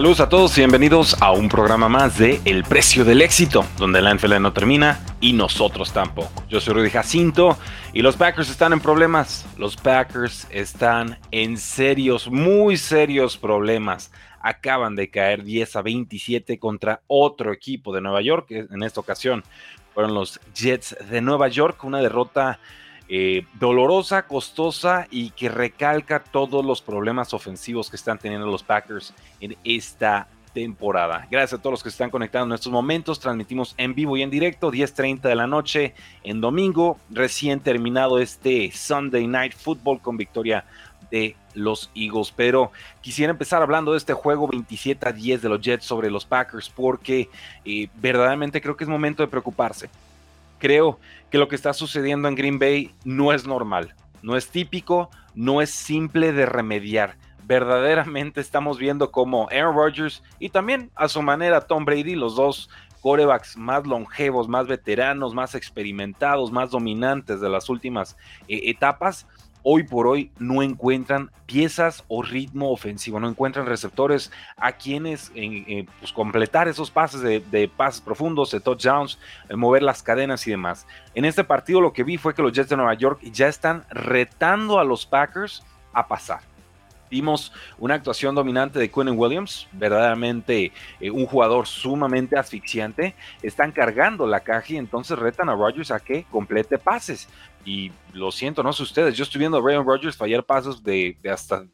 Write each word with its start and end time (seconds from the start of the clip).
Saludos 0.00 0.20
a 0.20 0.30
todos 0.30 0.56
y 0.56 0.62
bienvenidos 0.62 1.14
a 1.20 1.30
un 1.32 1.50
programa 1.50 1.90
más 1.90 2.16
de 2.16 2.40
El 2.46 2.64
Precio 2.64 3.04
del 3.04 3.20
Éxito, 3.20 3.66
donde 3.76 4.00
la 4.00 4.14
NFL 4.14 4.40
no 4.40 4.54
termina 4.54 4.98
y 5.20 5.34
nosotros 5.34 5.92
tampoco. 5.92 6.42
Yo 6.48 6.58
soy 6.58 6.72
Rudy 6.72 6.88
Jacinto 6.88 7.58
y 7.92 8.00
los 8.00 8.16
Packers 8.16 8.48
están 8.48 8.72
en 8.72 8.80
problemas. 8.80 9.44
Los 9.58 9.76
Packers 9.76 10.46
están 10.48 11.18
en 11.32 11.58
serios, 11.58 12.30
muy 12.30 12.78
serios 12.78 13.36
problemas. 13.36 14.10
Acaban 14.40 14.96
de 14.96 15.10
caer 15.10 15.44
10 15.44 15.76
a 15.76 15.82
27 15.82 16.58
contra 16.58 17.02
otro 17.06 17.52
equipo 17.52 17.94
de 17.94 18.00
Nueva 18.00 18.22
York. 18.22 18.46
En 18.52 18.82
esta 18.82 19.00
ocasión 19.00 19.44
fueron 19.92 20.14
los 20.14 20.40
Jets 20.54 20.96
de 21.10 21.20
Nueva 21.20 21.48
York. 21.48 21.84
Una 21.84 22.00
derrota 22.00 22.58
eh, 23.12 23.44
dolorosa, 23.58 24.28
costosa 24.28 25.08
y 25.10 25.30
que 25.30 25.48
recalca 25.48 26.22
todos 26.22 26.64
los 26.64 26.80
problemas 26.80 27.34
ofensivos 27.34 27.90
que 27.90 27.96
están 27.96 28.20
teniendo 28.20 28.46
los 28.46 28.62
Packers 28.62 29.12
en 29.40 29.56
esta 29.64 30.28
temporada. 30.54 31.26
Gracias 31.28 31.58
a 31.58 31.60
todos 31.60 31.72
los 31.72 31.82
que 31.82 31.88
están 31.88 32.10
conectando 32.10 32.54
en 32.54 32.56
estos 32.56 32.70
momentos. 32.70 33.18
Transmitimos 33.18 33.74
en 33.78 33.96
vivo 33.96 34.16
y 34.16 34.22
en 34.22 34.30
directo, 34.30 34.70
10.30 34.70 35.22
de 35.22 35.34
la 35.34 35.48
noche 35.48 35.94
en 36.22 36.40
domingo. 36.40 36.98
Recién 37.10 37.58
terminado 37.58 38.20
este 38.20 38.70
Sunday 38.70 39.26
Night 39.26 39.54
Football 39.54 40.00
con 40.00 40.16
victoria 40.16 40.64
de 41.10 41.34
los 41.54 41.90
Eagles. 41.96 42.32
Pero 42.36 42.70
quisiera 43.00 43.32
empezar 43.32 43.60
hablando 43.60 43.90
de 43.90 43.98
este 43.98 44.12
juego 44.12 44.46
27 44.46 45.08
a 45.08 45.10
10 45.10 45.42
de 45.42 45.48
los 45.48 45.60
Jets 45.60 45.84
sobre 45.84 46.12
los 46.12 46.24
Packers 46.24 46.70
porque 46.70 47.28
eh, 47.64 47.88
verdaderamente 47.96 48.60
creo 48.60 48.76
que 48.76 48.84
es 48.84 48.90
momento 48.90 49.24
de 49.24 49.26
preocuparse 49.26 49.90
creo 50.60 51.00
que 51.30 51.38
lo 51.38 51.48
que 51.48 51.56
está 51.56 51.72
sucediendo 51.72 52.28
en 52.28 52.36
Green 52.36 52.60
Bay 52.60 52.94
no 53.04 53.32
es 53.32 53.46
normal, 53.46 53.96
no 54.22 54.36
es 54.36 54.48
típico, 54.48 55.10
no 55.34 55.60
es 55.60 55.70
simple 55.70 56.32
de 56.32 56.46
remediar. 56.46 57.16
Verdaderamente 57.44 58.40
estamos 58.40 58.78
viendo 58.78 59.10
como 59.10 59.48
Aaron 59.50 59.74
Rodgers 59.74 60.22
y 60.38 60.50
también 60.50 60.92
a 60.94 61.08
su 61.08 61.20
manera 61.20 61.62
Tom 61.62 61.84
Brady, 61.84 62.14
los 62.14 62.36
dos 62.36 62.70
corebacks 63.00 63.56
más 63.56 63.86
longevos, 63.86 64.48
más 64.48 64.66
veteranos, 64.66 65.34
más 65.34 65.54
experimentados, 65.54 66.52
más 66.52 66.70
dominantes 66.70 67.40
de 67.40 67.48
las 67.48 67.68
últimas 67.68 68.16
eh, 68.46 68.60
etapas, 68.64 69.26
hoy 69.62 69.82
por 69.82 70.06
hoy 70.06 70.30
no 70.38 70.62
encuentran 70.62 71.30
piezas 71.46 72.04
o 72.08 72.22
ritmo 72.22 72.70
ofensivo, 72.70 73.20
no 73.20 73.28
encuentran 73.28 73.66
receptores 73.66 74.30
a 74.56 74.72
quienes 74.72 75.32
eh, 75.34 75.86
pues, 75.98 76.12
completar 76.12 76.68
esos 76.68 76.90
pases 76.90 77.20
de, 77.20 77.70
pases 77.76 78.00
profundos, 78.00 78.50
de 78.50 78.60
touchdowns, 78.60 79.18
mover 79.54 79.82
las 79.82 80.02
cadenas 80.02 80.46
y 80.46 80.50
demás. 80.50 80.86
En 81.14 81.24
este 81.24 81.44
partido 81.44 81.80
lo 81.80 81.92
que 81.92 82.04
vi 82.04 82.16
fue 82.16 82.34
que 82.34 82.42
los 82.42 82.52
Jets 82.52 82.70
de 82.70 82.76
Nueva 82.76 82.94
York 82.94 83.20
ya 83.22 83.48
están 83.48 83.84
retando 83.90 84.78
a 84.78 84.84
los 84.84 85.06
Packers 85.06 85.62
a 85.92 86.06
pasar. 86.06 86.49
Vimos 87.10 87.52
una 87.78 87.94
actuación 87.94 88.34
dominante 88.34 88.78
de 88.78 88.90
Quinn 88.90 89.08
Williams, 89.10 89.68
verdaderamente 89.72 90.72
eh, 91.00 91.10
un 91.10 91.26
jugador 91.26 91.66
sumamente 91.66 92.38
asfixiante. 92.38 93.14
Están 93.42 93.72
cargando 93.72 94.26
la 94.26 94.40
caja 94.40 94.74
y 94.74 94.76
entonces 94.76 95.18
retan 95.18 95.48
a 95.48 95.54
Rodgers 95.54 95.90
a 95.90 96.00
que 96.00 96.24
complete 96.30 96.78
pases. 96.78 97.28
Y 97.64 97.92
lo 98.12 98.30
siento, 98.30 98.62
no 98.62 98.72
sé 98.72 98.82
ustedes, 98.82 99.16
yo 99.16 99.24
estoy 99.24 99.40
viendo 99.40 99.58
a 99.58 99.60
Ryan 99.60 99.84
Rodgers 99.84 100.16
fallar 100.16 100.44
pasos 100.44 100.82
de, 100.82 101.16
hasta 101.30 101.64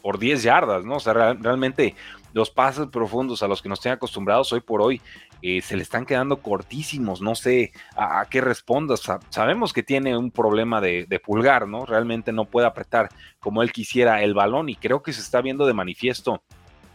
por 0.00 0.18
10 0.18 0.42
yardas, 0.42 0.84
¿no? 0.84 0.96
O 0.96 1.00
sea, 1.00 1.12
realmente 1.12 1.94
los 2.32 2.50
pases 2.50 2.86
profundos 2.86 3.42
a 3.42 3.48
los 3.48 3.62
que 3.62 3.68
nos 3.68 3.80
tienen 3.80 3.96
acostumbrados 3.96 4.52
hoy 4.52 4.60
por 4.60 4.82
hoy 4.82 5.00
eh, 5.42 5.60
se 5.60 5.76
le 5.76 5.82
están 5.82 6.06
quedando 6.06 6.36
cortísimos. 6.36 7.20
No 7.20 7.34
sé 7.34 7.72
a, 7.96 8.24
qué 8.30 8.40
respondas. 8.40 9.02
sabemos 9.28 9.72
que 9.72 9.82
tiene 9.82 10.16
un 10.16 10.30
problema 10.30 10.80
de, 10.80 11.20
pulgar, 11.24 11.66
¿no? 11.66 11.84
Realmente 11.84 12.32
no 12.32 12.44
puede 12.44 12.66
apretar 12.66 13.08
como 13.40 13.62
él 13.62 13.72
quisiera 13.72 14.22
el 14.22 14.34
balón 14.34 14.68
y 14.68 14.76
creo 14.76 15.02
que 15.02 15.12
se 15.12 15.20
está 15.20 15.40
viendo 15.40 15.66
de 15.66 15.74
manifiesto 15.74 16.42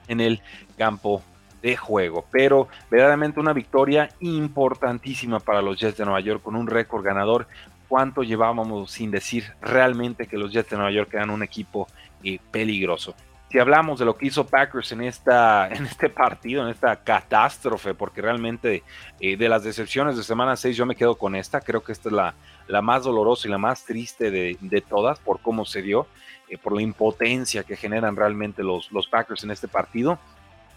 en 0.07 0.21
el 0.21 0.41
campo 0.77 1.21
de 1.61 1.75
juego. 1.75 2.25
Pero 2.31 2.69
verdaderamente 2.89 3.39
una 3.41 3.53
victoria 3.53 4.09
importantísima 4.21 5.39
para 5.39 5.61
los 5.61 5.77
Jets 5.77 5.97
de 5.97 6.05
Nueva 6.05 6.21
York 6.21 6.41
con 6.41 6.55
un 6.55 6.67
récord 6.67 7.03
ganador. 7.03 7.47
¿Cuánto 7.89 8.23
llevábamos 8.23 8.91
sin 8.91 9.11
decir 9.11 9.45
realmente 9.61 10.27
que 10.27 10.37
los 10.37 10.51
Jets 10.51 10.69
de 10.69 10.77
Nueva 10.77 10.91
York 10.91 11.13
eran 11.13 11.29
un 11.29 11.43
equipo 11.43 11.87
eh, 12.23 12.39
peligroso? 12.51 13.13
Si 13.49 13.59
hablamos 13.59 13.99
de 13.99 14.05
lo 14.05 14.17
que 14.17 14.27
hizo 14.27 14.45
Packers 14.45 14.91
en, 14.91 15.01
esta, 15.01 15.67
en 15.71 15.85
este 15.85 16.09
partido, 16.09 16.63
en 16.63 16.69
esta 16.69 16.95
catástrofe, 16.97 17.93
porque 17.93 18.21
realmente 18.21 18.83
eh, 19.19 19.37
de 19.37 19.49
las 19.49 19.63
decepciones 19.63 20.17
de 20.17 20.23
semana 20.23 20.55
6 20.55 20.75
yo 20.75 20.85
me 20.85 20.95
quedo 20.95 21.15
con 21.15 21.35
esta, 21.35 21.61
creo 21.61 21.83
que 21.83 21.91
esta 21.91 22.09
es 22.09 22.13
la, 22.13 22.33
la 22.67 22.81
más 22.81 23.03
dolorosa 23.03 23.47
y 23.47 23.51
la 23.51 23.57
más 23.57 23.85
triste 23.85 24.31
de, 24.31 24.83
todas 24.87 25.19
por 25.19 25.39
cómo 25.39 25.65
se 25.65 25.81
dio, 25.81 26.07
eh, 26.49 26.57
por 26.57 26.73
la 26.73 26.81
impotencia 26.81 27.63
que 27.63 27.75
generan 27.75 28.15
realmente 28.15 28.63
los, 28.63 28.91
los 28.91 29.07
Packers 29.07 29.43
en 29.43 29.51
este 29.51 29.67
partido. 29.67 30.19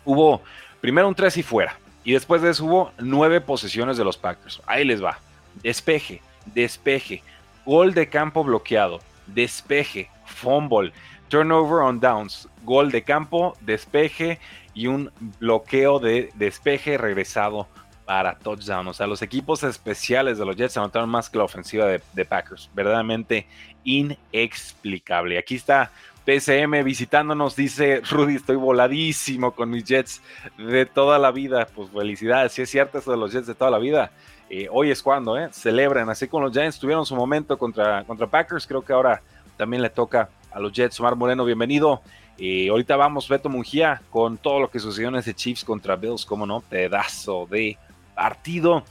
Hubo 0.04 0.42
primero 0.80 1.08
un 1.08 1.14
3 1.14 1.36
y 1.38 1.42
fuera, 1.42 1.78
y 2.04 2.12
después 2.12 2.40
de 2.42 2.50
eso 2.50 2.64
hubo 2.64 2.92
nueve 2.98 3.40
posesiones 3.40 3.96
de 3.96 4.04
los 4.04 4.16
Packers. 4.16 4.62
Ahí 4.66 4.84
les 4.84 5.02
va. 5.02 5.18
Despeje, 5.62 6.22
despeje, 6.46 7.22
gol 7.66 7.92
de 7.92 8.08
campo 8.08 8.42
bloqueado, 8.42 9.00
despeje, 9.26 10.08
fumble, 10.24 10.92
turnover 11.30 11.80
on 11.80 12.00
downs, 12.00 12.48
gol 12.64 12.90
de 12.90 13.02
campo, 13.02 13.56
despeje 13.62 14.38
y 14.74 14.88
un 14.88 15.10
bloqueo 15.38 15.98
de 15.98 16.30
despeje 16.34 16.98
regresado 16.98 17.66
para 18.04 18.36
touchdown. 18.36 18.88
O 18.88 18.92
sea, 18.92 19.06
los 19.06 19.22
equipos 19.22 19.62
especiales 19.62 20.36
de 20.36 20.44
los 20.44 20.56
Jets 20.56 20.76
anotaron 20.76 21.08
más 21.08 21.30
que 21.30 21.38
la 21.38 21.44
ofensiva 21.44 21.86
de, 21.86 22.24
Packers. 22.24 22.68
Verdaderamente 22.74 23.46
inexplicable. 23.84 25.38
Aquí 25.38 25.54
está 25.54 25.92
PSM 26.26 26.82
visitándonos, 26.84 27.56
dice 27.56 28.02
Rudy, 28.10 28.34
estoy 28.34 28.56
voladísimo 28.56 29.52
con 29.52 29.70
mis 29.70 29.84
Jets 29.84 30.20
de 30.58 30.86
toda 30.86 31.18
la 31.18 31.30
vida. 31.30 31.68
Pues 31.74 31.90
felicidades, 31.90 32.52
si 32.52 32.62
es 32.62 32.70
cierto 32.70 32.98
eso 32.98 33.12
de 33.12 33.16
los 33.16 33.32
Jets 33.32 33.46
de 33.46 33.54
toda 33.54 33.70
la 33.70 33.78
vida. 33.78 34.10
Eh, 34.52 34.66
hoy 34.68 34.90
es 34.90 35.00
cuando, 35.00 35.38
¿eh? 35.38 35.48
Celebran, 35.52 36.10
así 36.10 36.26
como 36.26 36.46
los 36.46 36.52
Giants 36.52 36.80
tuvieron 36.80 37.06
su 37.06 37.14
momento 37.14 37.56
contra, 37.56 38.02
contra 38.02 38.26
Packers, 38.26 38.66
creo 38.66 38.82
que 38.82 38.92
ahora 38.92 39.22
también 39.56 39.80
le 39.80 39.90
toca 39.90 40.28
a 40.50 40.60
los 40.60 40.72
Jets. 40.72 40.98
Omar 41.00 41.16
Moreno, 41.16 41.44
bienvenido. 41.44 42.02
Y 42.36 42.68
ahorita 42.68 42.96
vamos, 42.96 43.28
Beto 43.28 43.48
Mungía, 43.48 44.00
con 44.10 44.38
todo 44.38 44.60
lo 44.60 44.70
que 44.70 44.78
sucedió 44.78 45.08
en 45.08 45.16
ese 45.16 45.34
Chiefs 45.34 45.64
contra 45.64 45.96
Bills, 45.96 46.24
como 46.24 46.46
no, 46.46 46.60
pedazo 46.60 47.46
de 47.50 47.76
partido. 48.14 48.84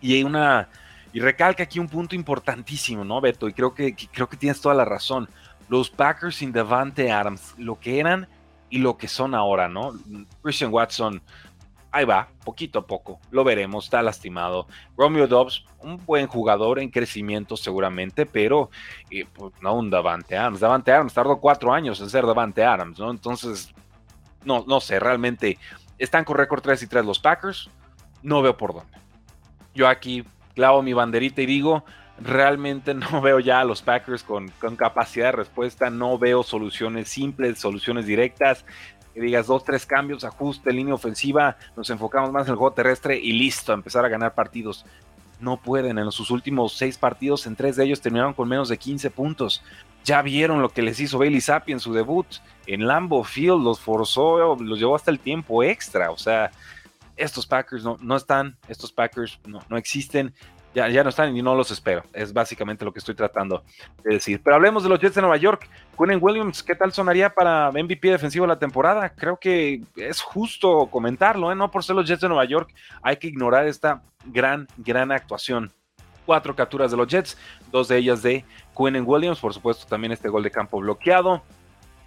Y 0.00 0.22
una 0.22 0.68
y 1.12 1.20
recalca 1.20 1.62
aquí 1.62 1.78
un 1.78 1.88
punto 1.88 2.14
importantísimo, 2.14 3.04
¿no, 3.04 3.20
Beto? 3.20 3.48
Y 3.48 3.52
creo 3.52 3.74
que, 3.74 3.94
creo 3.94 4.28
que 4.28 4.36
tienes 4.36 4.60
toda 4.60 4.74
la 4.74 4.84
razón. 4.84 5.28
Los 5.68 5.90
Packers 5.90 6.36
sin 6.36 6.52
Devante 6.52 7.10
Adams, 7.10 7.54
lo 7.56 7.78
que 7.78 7.98
eran 7.98 8.28
y 8.70 8.78
lo 8.78 8.96
que 8.98 9.08
son 9.08 9.34
ahora, 9.34 9.68
¿no? 9.68 9.92
Christian 10.42 10.72
Watson, 10.72 11.22
ahí 11.90 12.04
va, 12.04 12.28
poquito 12.44 12.80
a 12.80 12.86
poco, 12.86 13.20
lo 13.30 13.44
veremos, 13.44 13.84
está 13.84 14.02
lastimado. 14.02 14.66
Romeo 14.96 15.26
Dobbs, 15.26 15.64
un 15.80 16.04
buen 16.04 16.26
jugador 16.26 16.78
en 16.78 16.90
crecimiento 16.90 17.56
seguramente, 17.56 18.26
pero 18.26 18.70
eh, 19.10 19.26
pues, 19.32 19.52
no 19.60 19.74
un 19.74 19.90
Davante 19.90 20.36
Adams. 20.36 20.60
Davante 20.60 20.92
Adams 20.92 21.14
tardó 21.14 21.38
cuatro 21.40 21.72
años 21.72 22.00
en 22.00 22.10
ser 22.10 22.26
Davante 22.26 22.64
Adams, 22.64 22.98
¿no? 22.98 23.10
Entonces, 23.10 23.72
no, 24.44 24.64
no 24.66 24.80
sé, 24.80 25.00
realmente 25.00 25.58
están 25.98 26.24
con 26.24 26.36
récord 26.36 26.62
3 26.62 26.82
y 26.82 26.86
3 26.86 27.04
los 27.04 27.18
Packers, 27.18 27.70
no 28.22 28.42
veo 28.42 28.56
por 28.56 28.74
dónde. 28.74 28.98
Yo 29.74 29.88
aquí 29.88 30.24
clavo 30.54 30.82
mi 30.82 30.92
banderita 30.92 31.42
y 31.42 31.46
digo, 31.46 31.84
realmente 32.20 32.94
no 32.94 33.20
veo 33.22 33.40
ya 33.40 33.60
a 33.60 33.64
los 33.64 33.82
Packers 33.82 34.22
con, 34.22 34.48
con, 34.60 34.76
capacidad 34.76 35.26
de 35.26 35.32
respuesta, 35.32 35.90
no 35.90 36.18
veo 36.18 36.42
soluciones 36.42 37.08
simples, 37.08 37.58
soluciones 37.58 38.06
directas 38.06 38.64
digas 39.20 39.46
dos, 39.46 39.64
tres 39.64 39.86
cambios, 39.86 40.24
ajuste, 40.24 40.72
línea 40.72 40.94
ofensiva, 40.94 41.56
nos 41.76 41.90
enfocamos 41.90 42.30
más 42.32 42.46
en 42.46 42.52
el 42.52 42.56
juego 42.56 42.74
terrestre 42.74 43.18
y 43.18 43.32
listo, 43.32 43.72
empezar 43.72 44.04
a 44.04 44.08
ganar 44.08 44.34
partidos. 44.34 44.84
No 45.40 45.56
pueden, 45.56 45.98
en 45.98 46.10
sus 46.10 46.30
últimos 46.30 46.76
seis 46.76 46.98
partidos, 46.98 47.46
en 47.46 47.54
tres 47.54 47.76
de 47.76 47.84
ellos 47.84 48.00
terminaron 48.00 48.34
con 48.34 48.48
menos 48.48 48.68
de 48.68 48.76
15 48.76 49.10
puntos. 49.10 49.62
Ya 50.04 50.20
vieron 50.22 50.62
lo 50.62 50.70
que 50.70 50.82
les 50.82 50.98
hizo 50.98 51.18
Bailey 51.18 51.40
Zappi 51.40 51.72
en 51.72 51.80
su 51.80 51.92
debut. 51.92 52.26
En 52.66 52.86
Lambo 52.86 53.22
Field 53.22 53.62
los 53.62 53.78
forzó, 53.78 54.56
los 54.56 54.78
llevó 54.78 54.96
hasta 54.96 55.10
el 55.10 55.20
tiempo 55.20 55.62
extra. 55.62 56.10
O 56.10 56.18
sea, 56.18 56.50
estos 57.16 57.46
Packers 57.46 57.84
no, 57.84 57.98
no 58.00 58.16
están, 58.16 58.56
estos 58.68 58.90
Packers 58.92 59.38
no, 59.46 59.60
no 59.68 59.76
existen, 59.76 60.34
ya, 60.74 60.88
ya, 60.88 61.02
no 61.02 61.10
están 61.10 61.36
y 61.36 61.42
no 61.42 61.54
los 61.54 61.70
espero. 61.70 62.04
Es 62.12 62.32
básicamente 62.32 62.84
lo 62.84 62.92
que 62.92 62.98
estoy 62.98 63.14
tratando 63.14 63.62
de 64.04 64.14
decir. 64.14 64.40
Pero 64.42 64.56
hablemos 64.56 64.82
de 64.82 64.88
los 64.88 65.00
Jets 65.00 65.14
de 65.14 65.22
Nueva 65.22 65.36
York. 65.36 65.68
Quinnen 65.96 66.18
Williams, 66.20 66.62
¿qué 66.62 66.74
tal 66.74 66.92
sonaría 66.92 67.30
para 67.30 67.70
MVP 67.70 68.10
defensivo 68.10 68.44
de 68.44 68.48
la 68.48 68.58
temporada? 68.58 69.08
Creo 69.10 69.38
que 69.38 69.82
es 69.96 70.20
justo 70.20 70.86
comentarlo, 70.90 71.50
¿eh? 71.50 71.54
No 71.54 71.70
por 71.70 71.84
ser 71.84 71.96
los 71.96 72.06
Jets 72.06 72.20
de 72.20 72.28
Nueva 72.28 72.44
York, 72.44 72.72
hay 73.02 73.16
que 73.16 73.28
ignorar 73.28 73.66
esta 73.66 74.02
gran, 74.26 74.68
gran 74.76 75.10
actuación. 75.12 75.72
Cuatro 76.26 76.54
capturas 76.54 76.90
de 76.90 76.96
los 76.96 77.08
Jets, 77.08 77.38
dos 77.72 77.88
de 77.88 77.96
ellas 77.96 78.22
de 78.22 78.44
Quinnen 78.76 79.04
Williams, 79.06 79.40
por 79.40 79.54
supuesto 79.54 79.86
también 79.86 80.12
este 80.12 80.28
gol 80.28 80.42
de 80.42 80.50
campo 80.50 80.78
bloqueado 80.78 81.42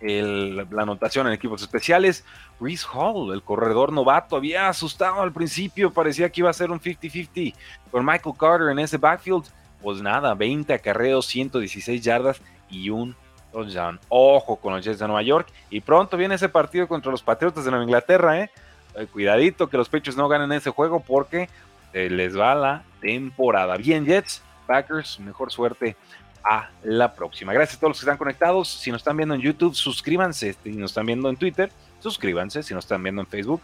la 0.02 0.82
anotación 0.82 1.28
en 1.28 1.34
equipos 1.34 1.62
especiales. 1.62 2.26
Reese 2.60 2.86
Hall, 2.92 3.34
el 3.34 3.44
corredor 3.44 3.94
novato, 3.94 4.36
había 4.36 4.68
asustado 4.68 5.22
al 5.22 5.32
principio, 5.32 5.92
parecía 5.92 6.30
que 6.32 6.42
iba 6.42 6.50
a 6.50 6.54
ser 6.54 6.72
un 6.72 6.80
50-50 6.80 7.54
con 7.92 8.06
Michael 8.06 8.36
Carter 8.38 8.70
en 8.70 8.80
ese 8.80 8.98
backfield. 8.98 9.46
Pues 9.82 10.02
nada, 10.02 10.34
20 10.34 10.74
acarreos, 10.74 11.26
116 11.26 12.02
yardas 12.04 12.42
y 12.70 12.90
un 12.90 13.16
touchdown. 13.52 14.00
Ojo 14.10 14.56
con 14.56 14.74
los 14.74 14.86
Jets 14.86 15.00
de 15.00 15.08
Nueva 15.08 15.24
York. 15.24 15.48
Y 15.70 15.82
pronto 15.82 16.18
viene 16.18 16.36
ese 16.36 16.50
partido 16.50 16.88
contra 16.88 17.12
los 17.12 17.24
Patriotas 17.24 17.66
de 17.66 17.72
Nueva 17.72 17.86
Inglaterra, 17.86 18.40
¿eh? 18.40 18.52
eh 18.96 19.08
cuidadito 19.08 19.70
que 19.70 19.78
los 19.78 19.90
Pechos 19.90 20.16
no 20.16 20.28
ganen 20.28 20.52
ese 20.52 20.70
juego 20.70 21.00
porque 21.00 21.50
les 21.94 22.38
va 22.38 22.56
la 22.56 22.84
temporada. 23.02 23.76
Bien, 23.78 24.06
Jets, 24.06 24.42
Packers, 24.68 25.20
mejor 25.20 25.52
suerte 25.52 25.98
a 26.44 26.70
la 26.84 27.14
próxima. 27.14 27.54
Gracias 27.54 27.78
a 27.78 27.80
todos 27.80 27.92
los 27.92 28.00
que 28.00 28.06
están 28.06 28.18
conectados. 28.18 28.68
Si 28.68 28.92
nos 28.92 29.02
están 29.02 29.18
viendo 29.18 29.36
en 29.36 29.42
YouTube, 29.42 29.76
suscríbanse. 29.76 30.56
Si 30.64 30.72
nos 30.72 30.92
están 30.92 31.06
viendo 31.06 31.30
en 31.30 31.38
Twitter, 31.38 31.72
suscríbanse. 32.00 32.64
Si 32.64 32.74
nos 32.74 32.86
están 32.86 33.04
viendo 33.04 33.22
en 33.22 33.28
Facebook, 33.28 33.62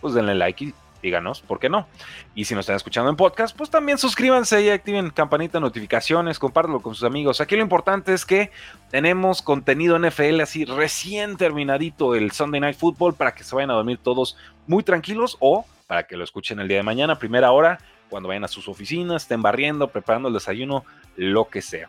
pues 0.00 0.14
denle 0.14 0.34
like 0.34 0.64
y 0.64 0.74
díganos 1.02 1.40
por 1.40 1.58
qué 1.58 1.68
no. 1.68 1.86
Y 2.34 2.44
si 2.44 2.54
nos 2.54 2.62
están 2.62 2.76
escuchando 2.76 3.10
en 3.10 3.16
podcast, 3.16 3.56
pues 3.56 3.70
también 3.70 3.98
suscríbanse 3.98 4.62
y 4.62 4.70
activen 4.70 5.10
campanita 5.10 5.58
de 5.58 5.62
notificaciones, 5.62 6.38
compártelo 6.38 6.80
con 6.80 6.94
sus 6.94 7.04
amigos. 7.04 7.40
Aquí 7.40 7.56
lo 7.56 7.62
importante 7.62 8.12
es 8.12 8.24
que 8.26 8.50
tenemos 8.90 9.42
contenido 9.42 9.98
NFL 9.98 10.40
así 10.40 10.64
recién 10.64 11.36
terminadito 11.36 12.14
el 12.14 12.32
Sunday 12.32 12.60
Night 12.60 12.76
Football 12.76 13.14
para 13.14 13.34
que 13.34 13.44
se 13.44 13.54
vayan 13.54 13.70
a 13.70 13.74
dormir 13.74 13.98
todos 14.02 14.36
muy 14.66 14.82
tranquilos 14.82 15.36
o 15.40 15.64
para 15.86 16.06
que 16.06 16.16
lo 16.16 16.24
escuchen 16.24 16.58
el 16.58 16.68
día 16.68 16.78
de 16.78 16.82
mañana, 16.82 17.18
primera 17.18 17.52
hora, 17.52 17.78
cuando 18.10 18.28
vayan 18.28 18.44
a 18.44 18.48
sus 18.48 18.68
oficinas, 18.68 19.22
estén 19.22 19.42
barriendo, 19.42 19.88
preparando 19.88 20.28
el 20.28 20.34
desayuno, 20.34 20.84
lo 21.16 21.48
que 21.48 21.62
sea. 21.62 21.88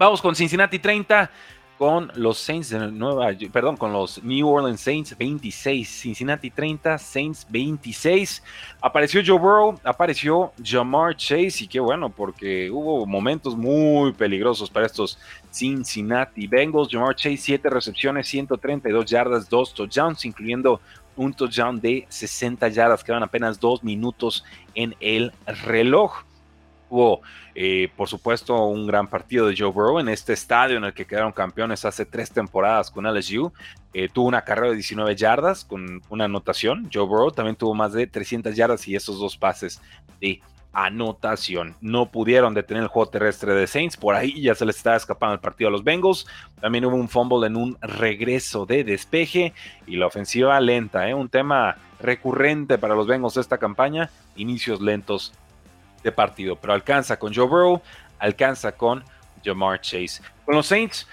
Vamos 0.00 0.22
con 0.22 0.34
Cincinnati 0.34 0.78
30, 0.78 1.30
con 1.76 2.10
los 2.14 2.38
Saints 2.38 2.70
de 2.70 2.90
Nueva, 2.90 3.32
perdón, 3.52 3.76
con 3.76 3.92
los 3.92 4.24
New 4.24 4.48
Orleans 4.48 4.80
Saints 4.80 5.14
26, 5.14 5.86
Cincinnati 5.86 6.50
30, 6.50 6.96
Saints 6.96 7.46
26. 7.50 8.42
Apareció 8.80 9.20
Joe 9.22 9.38
Burrow, 9.38 9.78
apareció 9.84 10.54
Jamar 10.64 11.14
Chase 11.16 11.64
y 11.64 11.68
qué 11.68 11.80
bueno 11.80 12.08
porque 12.08 12.70
hubo 12.70 13.04
momentos 13.04 13.54
muy 13.54 14.14
peligrosos 14.14 14.70
para 14.70 14.86
estos 14.86 15.18
Cincinnati 15.52 16.46
Bengals. 16.46 16.88
Jamar 16.90 17.14
Chase 17.14 17.36
7 17.36 17.68
recepciones, 17.68 18.26
132 18.26 19.04
yardas, 19.04 19.50
2 19.50 19.74
touchdowns, 19.74 20.24
incluyendo 20.24 20.80
un 21.14 21.34
touchdown 21.34 21.78
de 21.78 22.06
60 22.08 22.68
yardas, 22.68 23.04
quedan 23.04 23.22
apenas 23.22 23.60
2 23.60 23.84
minutos 23.84 24.44
en 24.74 24.96
el 24.98 25.30
reloj. 25.66 26.24
Hubo, 26.90 27.22
eh, 27.54 27.88
por 27.96 28.08
supuesto, 28.08 28.66
un 28.66 28.86
gran 28.86 29.06
partido 29.06 29.46
de 29.46 29.54
Joe 29.56 29.70
Burrow 29.70 30.00
en 30.00 30.08
este 30.08 30.32
estadio 30.32 30.76
en 30.76 30.84
el 30.84 30.92
que 30.92 31.06
quedaron 31.06 31.32
campeones 31.32 31.84
hace 31.84 32.04
tres 32.04 32.30
temporadas 32.30 32.90
con 32.90 33.06
LSU. 33.06 33.52
Eh, 33.94 34.08
tuvo 34.12 34.26
una 34.26 34.42
carrera 34.42 34.70
de 34.70 34.74
19 34.74 35.14
yardas 35.14 35.64
con 35.64 36.02
una 36.10 36.24
anotación. 36.24 36.90
Joe 36.92 37.06
Burrow 37.06 37.30
también 37.30 37.56
tuvo 37.56 37.74
más 37.74 37.92
de 37.92 38.06
300 38.06 38.54
yardas 38.54 38.86
y 38.88 38.96
esos 38.96 39.18
dos 39.18 39.36
pases 39.36 39.80
de 40.20 40.40
anotación. 40.72 41.74
No 41.80 42.10
pudieron 42.10 42.54
detener 42.54 42.84
el 42.84 42.88
juego 42.88 43.10
terrestre 43.10 43.54
de 43.54 43.66
Saints. 43.66 43.96
Por 43.96 44.14
ahí 44.14 44.40
ya 44.40 44.54
se 44.54 44.64
les 44.64 44.76
estaba 44.76 44.96
escapando 44.96 45.34
el 45.34 45.40
partido 45.40 45.68
a 45.68 45.70
los 45.70 45.84
Bengals. 45.84 46.26
También 46.60 46.84
hubo 46.84 46.96
un 46.96 47.08
fumble 47.08 47.46
en 47.46 47.56
un 47.56 47.76
regreso 47.80 48.66
de 48.66 48.84
despeje 48.84 49.52
y 49.86 49.96
la 49.96 50.06
ofensiva 50.06 50.60
lenta. 50.60 51.08
¿eh? 51.08 51.14
Un 51.14 51.28
tema 51.28 51.76
recurrente 52.00 52.78
para 52.78 52.94
los 52.94 53.06
Bengals 53.06 53.36
esta 53.36 53.58
campaña. 53.58 54.10
Inicios 54.36 54.80
lentos 54.80 55.32
de 56.02 56.12
partido, 56.12 56.56
pero 56.56 56.72
alcanza 56.72 57.18
con 57.18 57.34
Joe 57.34 57.46
Burrow, 57.46 57.82
alcanza 58.18 58.72
con 58.72 59.04
Jamar 59.44 59.80
Chase. 59.80 60.22
Con 60.44 60.56
los 60.56 60.66
Saints, 60.66 61.08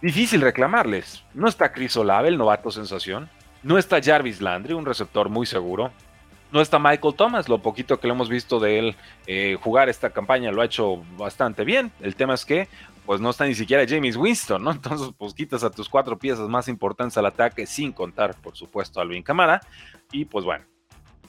difícil 0.00 0.40
reclamarles. 0.40 1.24
No 1.34 1.48
está 1.48 1.72
Chris 1.72 1.96
Olave, 1.96 2.28
el 2.28 2.38
novato 2.38 2.70
sensación. 2.70 3.28
No 3.62 3.78
está 3.78 4.02
Jarvis 4.02 4.40
Landry, 4.40 4.74
un 4.74 4.84
receptor 4.84 5.28
muy 5.28 5.46
seguro. 5.46 5.90
No 6.52 6.60
está 6.60 6.78
Michael 6.78 7.14
Thomas, 7.16 7.48
lo 7.48 7.58
poquito 7.58 7.98
que 7.98 8.06
lo 8.06 8.14
hemos 8.14 8.28
visto 8.28 8.60
de 8.60 8.78
él 8.78 8.96
eh, 9.26 9.58
jugar 9.60 9.88
esta 9.88 10.10
campaña 10.10 10.52
lo 10.52 10.62
ha 10.62 10.66
hecho 10.66 11.02
bastante 11.16 11.64
bien. 11.64 11.90
El 12.00 12.14
tema 12.14 12.34
es 12.34 12.44
que 12.44 12.68
pues 13.06 13.20
no 13.20 13.30
está 13.30 13.44
ni 13.44 13.54
siquiera 13.54 13.84
James 13.88 14.16
Winston, 14.16 14.62
¿no? 14.62 14.70
Entonces, 14.72 15.10
pues 15.18 15.34
quitas 15.34 15.64
a 15.64 15.70
tus 15.70 15.88
cuatro 15.88 16.18
piezas 16.18 16.48
más 16.48 16.68
importantes 16.68 17.18
al 17.18 17.26
ataque, 17.26 17.66
sin 17.66 17.92
contar, 17.92 18.34
por 18.40 18.56
supuesto, 18.56 19.00
a 19.00 19.02
Alvin 19.02 19.22
Camara. 19.22 19.60
Y 20.12 20.24
pues 20.26 20.44
bueno, 20.44 20.64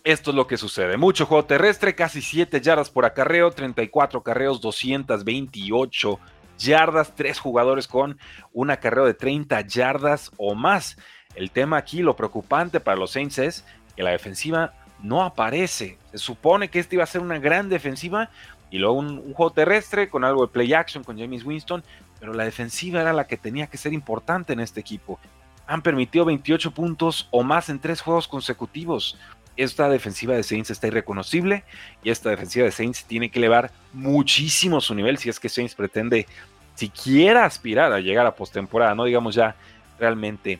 esto 0.05 0.29
es 0.29 0.35
lo 0.35 0.45
que 0.45 0.55
sucede. 0.55 0.97
Mucho 0.97 1.25
juego 1.25 1.45
terrestre, 1.45 1.95
casi 1.95 2.21
7 2.21 2.61
yardas 2.61 2.91
por 2.91 3.05
acarreo, 3.05 3.49
34 3.49 4.21
carreos, 4.21 4.61
228 4.61 6.19
yardas, 6.59 7.15
3 7.15 7.39
jugadores 7.39 7.87
con 7.87 8.19
un 8.53 8.69
acarreo 8.69 9.05
de 9.05 9.15
30 9.15 9.59
yardas 9.61 10.31
o 10.37 10.53
más. 10.53 10.95
El 11.33 11.49
tema 11.49 11.77
aquí, 11.77 12.03
lo 12.03 12.15
preocupante 12.15 12.79
para 12.79 12.97
los 12.97 13.11
Saints 13.11 13.39
es 13.39 13.65
que 13.95 14.03
la 14.03 14.11
defensiva 14.11 14.75
no 15.01 15.23
aparece. 15.23 15.97
Se 16.11 16.19
supone 16.19 16.69
que 16.69 16.77
este 16.79 16.95
iba 16.95 17.03
a 17.03 17.07
ser 17.07 17.21
una 17.21 17.39
gran 17.39 17.67
defensiva 17.67 18.29
y 18.69 18.77
luego 18.77 18.93
un, 18.99 19.17
un 19.17 19.33
juego 19.33 19.53
terrestre 19.53 20.07
con 20.07 20.23
algo 20.23 20.45
de 20.45 20.53
play 20.53 20.71
action 20.75 21.03
con 21.03 21.17
James 21.17 21.43
Winston, 21.43 21.83
pero 22.19 22.31
la 22.31 22.45
defensiva 22.45 23.01
era 23.01 23.11
la 23.11 23.25
que 23.25 23.37
tenía 23.37 23.65
que 23.67 23.77
ser 23.77 23.91
importante 23.91 24.53
en 24.53 24.59
este 24.59 24.79
equipo. 24.79 25.19
Han 25.65 25.81
permitido 25.81 26.25
28 26.25 26.69
puntos 26.75 27.27
o 27.31 27.41
más 27.41 27.69
en 27.69 27.79
tres 27.79 28.01
juegos 28.01 28.27
consecutivos 28.27 29.17
esta 29.57 29.89
defensiva 29.89 30.35
de 30.35 30.43
Saints 30.43 30.71
está 30.71 30.87
irreconocible 30.87 31.63
y 32.03 32.09
esta 32.09 32.29
defensiva 32.29 32.65
de 32.65 32.71
Saints 32.71 33.05
tiene 33.05 33.29
que 33.29 33.39
elevar 33.39 33.71
muchísimo 33.93 34.81
su 34.81 34.93
nivel 34.95 35.17
si 35.17 35.29
es 35.29 35.39
que 35.39 35.49
Saints 35.49 35.75
pretende 35.75 36.27
siquiera 36.75 37.45
aspirar 37.45 37.93
a 37.93 37.99
llegar 37.99 38.25
a 38.25 38.35
postemporada, 38.35 38.95
no 38.95 39.05
digamos 39.05 39.35
ya 39.35 39.55
realmente 39.97 40.59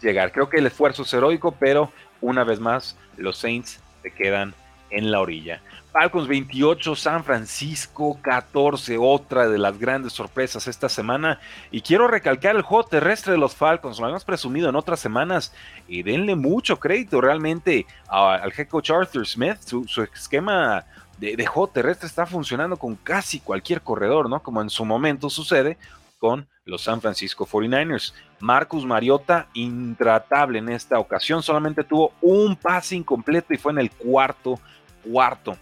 llegar. 0.00 0.32
Creo 0.32 0.48
que 0.48 0.58
el 0.58 0.66
esfuerzo 0.66 1.02
es 1.02 1.12
heroico, 1.12 1.52
pero 1.52 1.92
una 2.20 2.44
vez 2.44 2.60
más 2.60 2.96
los 3.16 3.38
Saints 3.38 3.80
se 4.02 4.12
quedan 4.12 4.54
en 4.90 5.10
la 5.10 5.20
orilla. 5.20 5.60
Falcons 5.92 6.28
28, 6.28 6.94
San 6.94 7.24
Francisco 7.24 8.18
14, 8.22 8.96
otra 8.98 9.48
de 9.48 9.58
las 9.58 9.78
grandes 9.78 10.12
sorpresas 10.12 10.68
esta 10.68 10.88
semana. 10.88 11.40
Y 11.72 11.80
quiero 11.80 12.06
recalcar 12.06 12.54
el 12.54 12.62
juego 12.62 12.84
terrestre 12.84 13.32
de 13.32 13.38
los 13.38 13.56
Falcons, 13.56 13.98
lo 13.98 14.04
habíamos 14.04 14.24
presumido 14.24 14.68
en 14.68 14.76
otras 14.76 15.00
semanas. 15.00 15.52
Y 15.88 16.02
denle 16.02 16.36
mucho 16.36 16.78
crédito 16.78 17.20
realmente 17.20 17.86
al 18.08 18.52
head 18.56 18.68
coach 18.68 18.90
Arthur 18.90 19.26
Smith. 19.26 19.58
Su, 19.60 20.08
esquema 20.14 20.84
de, 21.18 21.34
de, 21.34 21.46
juego 21.46 21.68
terrestre 21.68 22.06
está 22.06 22.24
funcionando 22.24 22.76
con 22.76 22.94
casi 22.94 23.40
cualquier 23.40 23.82
corredor, 23.82 24.30
¿no? 24.30 24.42
Como 24.42 24.62
en 24.62 24.70
su 24.70 24.84
momento 24.84 25.28
sucede 25.28 25.76
con 26.20 26.46
los 26.64 26.82
San 26.82 27.00
Francisco 27.00 27.46
49ers. 27.46 28.14
Marcus 28.38 28.84
Mariota, 28.84 29.48
intratable 29.54 30.60
en 30.60 30.68
esta 30.68 30.98
ocasión, 30.98 31.42
solamente 31.42 31.82
tuvo 31.82 32.12
un 32.20 32.54
pase 32.54 32.94
incompleto 32.94 33.52
y 33.52 33.56
fue 33.56 33.72
en 33.72 33.78
el 33.78 33.90
cuarto 33.90 34.60
cuarto 35.04 35.56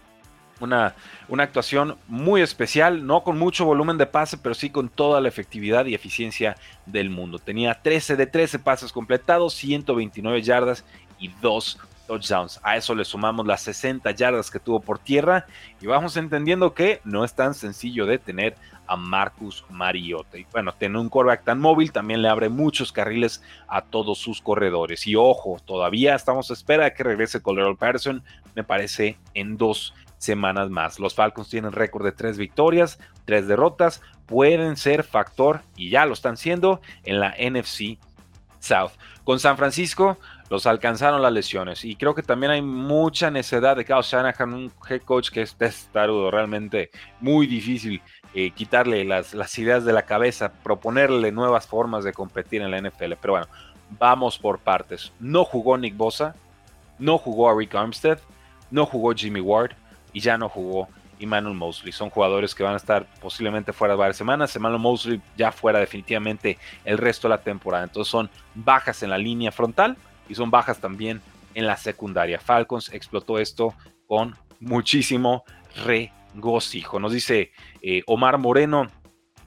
una, 0.60 0.94
una, 1.28 1.44
actuación 1.44 1.96
muy 2.08 2.40
especial, 2.42 3.06
no 3.06 3.22
con 3.22 3.38
mucho 3.38 3.64
volumen 3.64 3.96
de 3.96 4.06
pase, 4.06 4.38
pero 4.38 4.54
sí 4.54 4.70
con 4.70 4.88
toda 4.88 5.20
la 5.20 5.28
efectividad 5.28 5.86
y 5.86 5.94
eficiencia 5.94 6.56
del 6.86 7.10
mundo. 7.10 7.38
Tenía 7.38 7.80
13 7.80 8.16
de 8.16 8.26
13 8.26 8.58
pases 8.58 8.92
completados, 8.92 9.54
129 9.54 10.42
yardas 10.42 10.84
y 11.18 11.28
2 11.40 11.78
touchdowns. 12.08 12.58
A 12.64 12.76
eso 12.76 12.94
le 12.94 13.04
sumamos 13.04 13.46
las 13.46 13.60
60 13.62 14.10
yardas 14.12 14.50
que 14.50 14.58
tuvo 14.58 14.80
por 14.80 14.98
tierra 14.98 15.46
y 15.80 15.86
vamos 15.86 16.16
entendiendo 16.16 16.74
que 16.74 17.00
no 17.04 17.24
es 17.24 17.34
tan 17.34 17.54
sencillo 17.54 18.06
de 18.06 18.18
tener 18.18 18.56
a 18.88 18.96
Marcus 18.96 19.64
Mariota. 19.68 20.38
Y 20.38 20.46
bueno, 20.50 20.72
tener 20.72 20.96
un 20.96 21.10
quarterback 21.10 21.44
tan 21.44 21.60
móvil 21.60 21.92
también 21.92 22.22
le 22.22 22.28
abre 22.28 22.48
muchos 22.48 22.90
carriles 22.90 23.42
a 23.68 23.82
todos 23.82 24.18
sus 24.18 24.40
corredores. 24.40 25.06
Y 25.06 25.14
ojo, 25.14 25.58
todavía 25.64 26.14
estamos 26.14 26.50
a 26.50 26.54
espera 26.54 26.84
de 26.84 26.94
que 26.94 27.04
regrese 27.04 27.42
Colorado 27.42 27.76
Patterson, 27.76 28.24
me 28.56 28.64
parece, 28.64 29.18
en 29.34 29.56
dos 29.58 29.94
semanas 30.16 30.70
más. 30.70 30.98
Los 30.98 31.14
Falcons 31.14 31.50
tienen 31.50 31.72
récord 31.72 32.04
de 32.04 32.12
tres 32.12 32.38
victorias, 32.38 32.98
tres 33.26 33.46
derrotas, 33.46 34.00
pueden 34.26 34.76
ser 34.76 35.04
factor 35.04 35.60
y 35.76 35.90
ya 35.90 36.06
lo 36.06 36.14
están 36.14 36.36
siendo 36.36 36.80
en 37.04 37.20
la 37.20 37.34
NFC 37.38 37.98
South. 38.58 38.92
Con 39.24 39.38
San 39.38 39.56
Francisco 39.56 40.18
los 40.50 40.66
alcanzaron 40.66 41.22
las 41.22 41.32
lesiones 41.32 41.84
y 41.84 41.96
creo 41.96 42.14
que 42.14 42.22
también 42.22 42.52
hay 42.52 42.62
mucha 42.62 43.30
necesidad 43.30 43.76
de 43.76 43.84
Kyle 43.84 44.02
Shanahan, 44.02 44.54
un 44.54 44.72
head 44.88 45.02
coach 45.02 45.30
que 45.30 45.42
es 45.42 45.54
testarudo, 45.54 46.30
realmente 46.30 46.90
muy 47.20 47.46
difícil 47.46 48.00
eh, 48.34 48.50
quitarle 48.50 49.04
las, 49.04 49.58
ideas 49.58 49.84
de 49.84 49.92
la 49.92 50.02
cabeza, 50.02 50.52
proponerle 50.62 51.32
nuevas 51.32 51.66
formas 51.66 52.04
de 52.04 52.12
competir 52.12 52.60
en 52.60 52.70
la 52.70 52.80
NFL. 52.80 53.14
Pero 53.20 53.32
bueno, 53.32 53.46
vamos 53.98 54.38
por 54.38 54.58
partes. 54.58 55.12
No 55.18 55.44
jugó 55.44 55.78
Nick 55.78 55.96
Bosa, 55.96 56.34
no 56.98 57.16
jugó 57.16 57.56
Rick 57.58 57.74
Armstead, 57.74 58.18
no 58.70 58.84
jugó 58.84 59.14
Jimmy 59.14 59.40
Ward 59.40 59.72
y 60.12 60.20
ya 60.20 60.36
no 60.36 60.50
jugó 60.50 60.88
Emmanuel 61.18 61.54
Mosley. 61.54 61.90
Son 61.90 62.10
jugadores 62.10 62.54
que 62.54 62.62
van 62.62 62.74
a 62.74 62.76
estar 62.76 63.06
posiblemente 63.20 63.72
fuera 63.72 63.94
de 63.94 63.98
varias 63.98 64.18
semanas. 64.18 64.54
Emmanuel 64.54 64.80
Mosley 64.80 65.22
ya 65.36 65.50
fuera 65.50 65.78
definitivamente 65.78 66.58
el 66.84 66.98
resto 66.98 67.28
de 67.28 67.34
la 67.34 67.42
temporada. 67.42 67.84
Entonces 67.84 68.10
son 68.10 68.28
bajas 68.54 69.02
en 69.02 69.10
la 69.10 69.18
línea 69.18 69.50
frontal 69.50 69.96
y 70.28 70.34
son 70.34 70.50
bajas 70.50 70.80
también 70.80 71.20
en 71.54 71.66
la 71.66 71.76
secundaria. 71.76 72.38
Falcons 72.38 72.90
explotó 72.92 73.38
esto 73.38 73.74
con 74.06 74.36
muchísimo 74.60 75.44
regocijo. 75.84 77.00
Nos 77.00 77.12
dice 77.12 77.52
eh, 77.82 78.02
Omar 78.06 78.38
Moreno, 78.38 78.90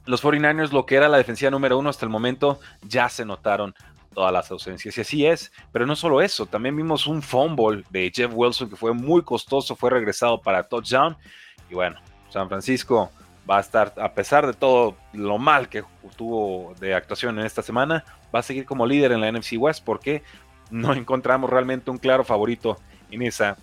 los 0.05 0.23
49ers, 0.23 0.71
lo 0.71 0.85
que 0.85 0.95
era 0.95 1.09
la 1.09 1.17
defensiva 1.17 1.51
número 1.51 1.77
uno 1.77 1.89
hasta 1.89 2.05
el 2.05 2.09
momento, 2.09 2.59
ya 2.81 3.09
se 3.09 3.25
notaron 3.25 3.73
todas 4.13 4.33
las 4.33 4.51
ausencias. 4.51 4.97
Y 4.97 5.01
así 5.01 5.25
es, 5.25 5.51
pero 5.71 5.85
no 5.85 5.95
solo 5.95 6.21
eso, 6.21 6.45
también 6.45 6.75
vimos 6.75 7.07
un 7.07 7.21
fumble 7.21 7.83
de 7.89 8.11
Jeff 8.13 8.31
Wilson 8.33 8.69
que 8.69 8.75
fue 8.75 8.93
muy 8.93 9.21
costoso, 9.21 9.75
fue 9.75 9.89
regresado 9.89 10.41
para 10.41 10.63
touchdown. 10.63 11.15
Y 11.69 11.75
bueno, 11.75 11.99
San 12.29 12.49
Francisco 12.49 13.11
va 13.49 13.57
a 13.57 13.61
estar, 13.61 13.93
a 13.97 14.13
pesar 14.13 14.45
de 14.45 14.53
todo 14.53 14.95
lo 15.13 15.37
mal 15.37 15.69
que 15.69 15.83
tuvo 16.15 16.73
de 16.79 16.93
actuación 16.93 17.39
en 17.39 17.45
esta 17.45 17.61
semana, 17.61 18.03
va 18.33 18.39
a 18.39 18.43
seguir 18.43 18.65
como 18.65 18.85
líder 18.85 19.11
en 19.11 19.21
la 19.21 19.31
NFC 19.31 19.53
West 19.57 19.83
porque 19.83 20.23
no 20.71 20.93
encontramos 20.93 21.49
realmente 21.49 21.91
un 21.91 21.97
claro 21.97 22.23
favorito 22.23 22.77
en 23.11 23.21
esa 23.21 23.57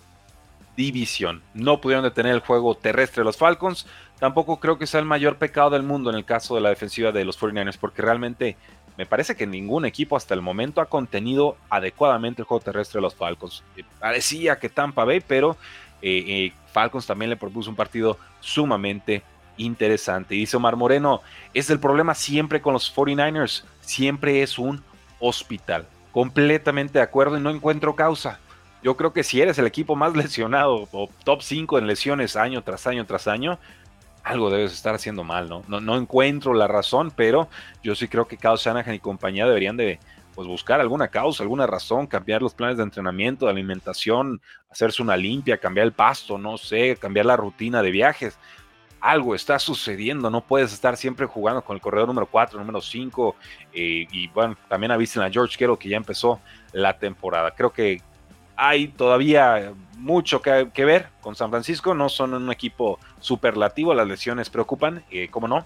división. 0.75 1.41
No 1.53 1.81
pudieron 1.81 2.03
detener 2.03 2.33
el 2.33 2.39
juego 2.39 2.75
terrestre 2.75 3.21
de 3.21 3.25
los 3.25 3.37
Falcons. 3.37 3.85
Tampoco 4.19 4.59
creo 4.59 4.77
que 4.77 4.87
sea 4.87 5.01
el 5.01 5.05
mayor 5.05 5.37
pecado 5.37 5.71
del 5.71 5.83
mundo 5.83 6.09
en 6.09 6.15
el 6.15 6.23
caso 6.23 6.55
de 6.55 6.61
la 6.61 6.69
defensiva 6.69 7.11
de 7.11 7.25
los 7.25 7.39
49ers, 7.39 7.77
porque 7.77 8.01
realmente 8.01 8.55
me 8.97 9.05
parece 9.05 9.35
que 9.35 9.47
ningún 9.47 9.85
equipo 9.85 10.15
hasta 10.15 10.33
el 10.33 10.41
momento 10.41 10.81
ha 10.81 10.85
contenido 10.85 11.57
adecuadamente 11.69 12.41
el 12.41 12.45
juego 12.45 12.63
terrestre 12.63 12.99
de 12.99 13.01
los 13.01 13.15
Falcons. 13.15 13.63
Eh, 13.75 13.83
parecía 13.99 14.59
que 14.59 14.69
Tampa 14.69 15.05
Bay, 15.05 15.21
pero 15.25 15.57
eh, 16.01 16.23
eh, 16.27 16.53
Falcons 16.71 17.05
también 17.05 17.29
le 17.29 17.37
propuso 17.37 17.69
un 17.69 17.75
partido 17.75 18.17
sumamente 18.39 19.23
interesante. 19.57 20.35
Y 20.35 20.39
dice 20.39 20.57
Omar 20.57 20.75
Moreno, 20.75 21.21
es 21.53 21.69
el 21.69 21.79
problema 21.79 22.13
siempre 22.13 22.61
con 22.61 22.73
los 22.73 22.93
49ers, 22.93 23.63
siempre 23.81 24.41
es 24.41 24.57
un 24.57 24.81
hospital. 25.19 25.85
Completamente 26.11 26.99
de 26.99 27.03
acuerdo 27.03 27.37
y 27.37 27.41
no 27.41 27.49
encuentro 27.49 27.95
causa. 27.95 28.39
Yo 28.81 28.95
creo 28.95 29.13
que 29.13 29.23
si 29.23 29.41
eres 29.41 29.57
el 29.57 29.67
equipo 29.67 29.95
más 29.95 30.15
lesionado 30.15 30.87
o 30.91 31.09
top 31.23 31.41
5 31.41 31.77
en 31.77 31.87
lesiones 31.87 32.35
año 32.35 32.63
tras 32.63 32.87
año 32.87 33.05
tras 33.05 33.27
año, 33.27 33.59
algo 34.23 34.49
debes 34.49 34.73
estar 34.73 34.95
haciendo 34.95 35.23
mal, 35.23 35.49
¿no? 35.49 35.63
¿no? 35.67 35.79
No 35.81 35.97
encuentro 35.97 36.53
la 36.53 36.67
razón, 36.67 37.11
pero 37.15 37.49
yo 37.83 37.95
sí 37.95 38.07
creo 38.07 38.27
que 38.27 38.37
Kyle 38.37 38.57
Shanahan 38.57 38.93
y 38.93 38.99
compañía 38.99 39.45
deberían 39.45 39.77
de 39.77 39.99
pues, 40.35 40.47
buscar 40.47 40.79
alguna 40.79 41.09
causa, 41.09 41.43
alguna 41.43 41.67
razón, 41.67 42.07
cambiar 42.07 42.41
los 42.41 42.53
planes 42.53 42.77
de 42.77 42.83
entrenamiento, 42.83 43.45
de 43.45 43.51
alimentación, 43.51 44.41
hacerse 44.69 45.01
una 45.01 45.17
limpia, 45.17 45.57
cambiar 45.57 45.85
el 45.87 45.93
pasto, 45.93 46.37
no 46.37 46.57
sé, 46.57 46.95
cambiar 46.95 47.25
la 47.25 47.35
rutina 47.35 47.81
de 47.81 47.91
viajes. 47.91 48.37
Algo 49.01 49.33
está 49.33 49.59
sucediendo, 49.59 50.29
no 50.29 50.41
puedes 50.41 50.73
estar 50.73 50.97
siempre 50.97 51.25
jugando 51.25 51.63
con 51.63 51.75
el 51.75 51.81
corredor 51.81 52.07
número 52.07 52.27
4, 52.27 52.59
número 52.59 52.81
5. 52.81 53.35
Eh, 53.73 54.07
y 54.11 54.27
bueno, 54.29 54.57
también 54.67 54.91
avisen 54.91 55.23
a 55.23 55.29
George 55.29 55.57
Kittle 55.57 55.77
que 55.77 55.89
ya 55.89 55.97
empezó 55.97 56.39
la 56.73 56.97
temporada. 56.97 57.51
Creo 57.51 57.71
que 57.71 58.01
hay 58.57 58.89
todavía 58.89 59.73
mucho 59.97 60.41
que, 60.41 60.85
ver 60.85 61.07
con 61.21 61.33
San 61.35 61.49
Francisco. 61.49 61.93
No 61.93 62.09
son 62.09 62.33
un 62.33 62.51
equipo 62.51 62.99
superlativo, 63.21 63.93
las 63.93 64.07
lesiones 64.07 64.49
preocupan, 64.49 65.03
eh, 65.11 65.29
cómo 65.31 65.47
no. 65.47 65.65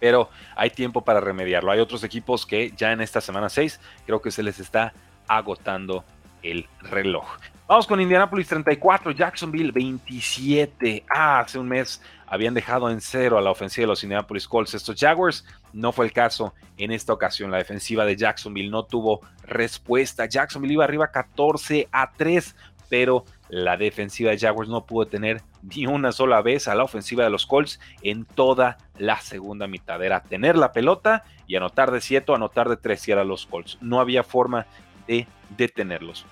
Pero 0.00 0.28
hay 0.56 0.70
tiempo 0.70 1.02
para 1.02 1.20
remediarlo. 1.20 1.70
Hay 1.70 1.78
otros 1.78 2.02
equipos 2.02 2.44
que 2.44 2.72
ya 2.76 2.90
en 2.90 3.00
esta 3.00 3.20
semana 3.20 3.48
6 3.48 3.80
creo 4.06 4.20
que 4.20 4.32
se 4.32 4.42
les 4.42 4.58
está 4.58 4.92
agotando 5.28 6.04
el 6.42 6.66
reloj. 6.80 7.26
Vamos 7.68 7.86
con 7.86 8.00
Indianapolis 8.00 8.46
34, 8.46 9.10
Jacksonville 9.12 9.72
27. 9.72 11.04
Ah, 11.08 11.40
hace 11.40 11.58
un 11.58 11.68
mes 11.68 12.00
habían 12.26 12.54
dejado 12.54 12.90
en 12.90 13.00
cero 13.00 13.38
a 13.38 13.40
la 13.40 13.50
ofensiva 13.50 13.84
de 13.84 13.88
los 13.88 14.02
Indianapolis 14.02 14.48
Colts. 14.48 14.74
Estos 14.74 14.98
Jaguars 14.98 15.44
no 15.72 15.92
fue 15.92 16.06
el 16.06 16.12
caso 16.12 16.54
en 16.76 16.90
esta 16.92 17.12
ocasión. 17.12 17.50
La 17.50 17.58
defensiva 17.58 18.04
de 18.04 18.16
Jacksonville 18.16 18.70
no 18.70 18.84
tuvo 18.84 19.20
respuesta. 19.42 20.26
Jacksonville 20.26 20.74
iba 20.74 20.84
arriba 20.84 21.10
14 21.10 21.88
a 21.92 22.12
3, 22.12 22.56
pero 22.88 23.24
la 23.48 23.76
defensiva 23.76 24.30
de 24.30 24.38
Jaguars 24.38 24.68
no 24.68 24.86
pudo 24.86 25.06
tener 25.06 25.42
ni 25.62 25.86
una 25.86 26.12
sola 26.12 26.42
vez 26.42 26.68
a 26.68 26.74
la 26.74 26.84
ofensiva 26.84 27.24
de 27.24 27.30
los 27.30 27.46
Colts 27.46 27.80
en 28.02 28.24
toda 28.24 28.78
la 28.98 29.20
segunda 29.20 29.66
mitad. 29.66 30.02
Era 30.02 30.22
tener 30.22 30.56
la 30.56 30.72
pelota 30.72 31.24
y 31.46 31.56
anotar 31.56 31.90
de 31.90 32.00
7 32.00 32.32
o 32.32 32.34
anotar 32.34 32.68
de 32.68 32.76
3 32.76 33.00
si 33.00 33.12
eran 33.12 33.28
los 33.28 33.46
Colts. 33.46 33.78
No 33.80 34.00
había 34.00 34.22
forma 34.22 34.66
de 35.06 35.26
detenerlos. 35.56 36.26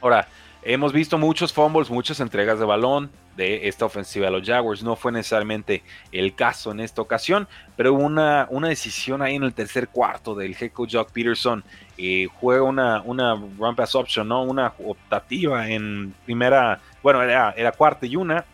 Ahora, 0.00 0.28
hemos 0.62 0.92
visto 0.92 1.18
muchos 1.18 1.52
fumbles, 1.52 1.90
muchas 1.90 2.20
entregas 2.20 2.58
de 2.58 2.64
balón 2.64 3.10
de 3.36 3.68
esta 3.68 3.84
ofensiva 3.84 4.26
de 4.26 4.32
los 4.32 4.46
Jaguars. 4.46 4.82
No 4.82 4.96
fue 4.96 5.12
necesariamente 5.12 5.82
el 6.12 6.34
caso 6.34 6.70
en 6.70 6.80
esta 6.80 7.02
ocasión, 7.02 7.48
pero 7.76 7.94
hubo 7.94 8.02
una, 8.02 8.46
una 8.50 8.68
decisión 8.68 9.22
ahí 9.22 9.36
en 9.36 9.42
el 9.42 9.54
tercer 9.54 9.88
cuarto 9.88 10.34
del 10.34 10.56
head 10.58 10.72
coach 10.72 10.94
Jock 10.94 11.10
Peterson. 11.12 11.64
Juega 12.40 12.62
una, 12.62 13.02
una 13.02 13.34
run 13.34 13.76
pass 13.76 13.94
option, 13.94 14.28
¿no? 14.28 14.42
Una 14.42 14.72
optativa 14.84 15.68
en 15.68 16.14
primera, 16.24 16.80
bueno, 17.02 17.22
era, 17.22 17.52
era 17.56 17.72
cuarta 17.72 18.06
y 18.06 18.16
una, 18.16 18.44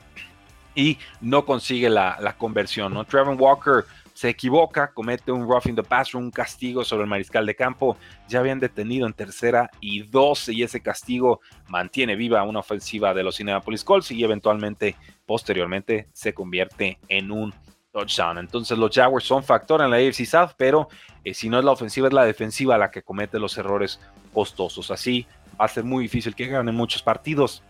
y 0.74 0.98
no 1.20 1.44
consigue 1.44 1.88
la, 1.88 2.18
la 2.20 2.34
conversión, 2.34 2.94
¿no? 2.94 3.04
Trevor 3.04 3.36
Walker 3.38 3.84
se 4.18 4.28
equivoca, 4.28 4.92
comete 4.92 5.30
un 5.30 5.48
roughing 5.48 5.76
the 5.76 5.82
passer, 5.84 6.16
un 6.16 6.32
castigo 6.32 6.82
sobre 6.82 7.04
el 7.04 7.08
mariscal 7.08 7.46
de 7.46 7.54
campo. 7.54 7.96
Ya 8.26 8.40
habían 8.40 8.58
detenido 8.58 9.06
en 9.06 9.12
tercera 9.12 9.70
y 9.80 10.02
12 10.02 10.54
y 10.54 10.64
ese 10.64 10.80
castigo 10.80 11.40
mantiene 11.68 12.16
viva 12.16 12.42
una 12.42 12.58
ofensiva 12.58 13.14
de 13.14 13.22
los 13.22 13.38
Indianapolis 13.38 13.84
Colts 13.84 14.10
y 14.10 14.24
eventualmente, 14.24 14.96
posteriormente, 15.24 16.08
se 16.12 16.34
convierte 16.34 16.98
en 17.06 17.30
un 17.30 17.54
touchdown. 17.92 18.38
Entonces 18.38 18.76
los 18.76 18.90
Jaguars 18.92 19.24
son 19.24 19.44
factor 19.44 19.82
en 19.82 19.90
la 19.92 19.98
AFC 19.98 20.24
South, 20.24 20.54
pero 20.56 20.88
eh, 21.22 21.32
si 21.32 21.48
no 21.48 21.60
es 21.60 21.64
la 21.64 21.70
ofensiva, 21.70 22.08
es 22.08 22.12
la 22.12 22.24
defensiva 22.24 22.76
la 22.76 22.90
que 22.90 23.02
comete 23.02 23.38
los 23.38 23.56
errores 23.56 24.00
costosos. 24.34 24.90
Así 24.90 25.28
va 25.60 25.66
a 25.66 25.68
ser 25.68 25.84
muy 25.84 26.02
difícil 26.02 26.34
que 26.34 26.48
ganen 26.48 26.74
muchos 26.74 27.04
partidos. 27.04 27.62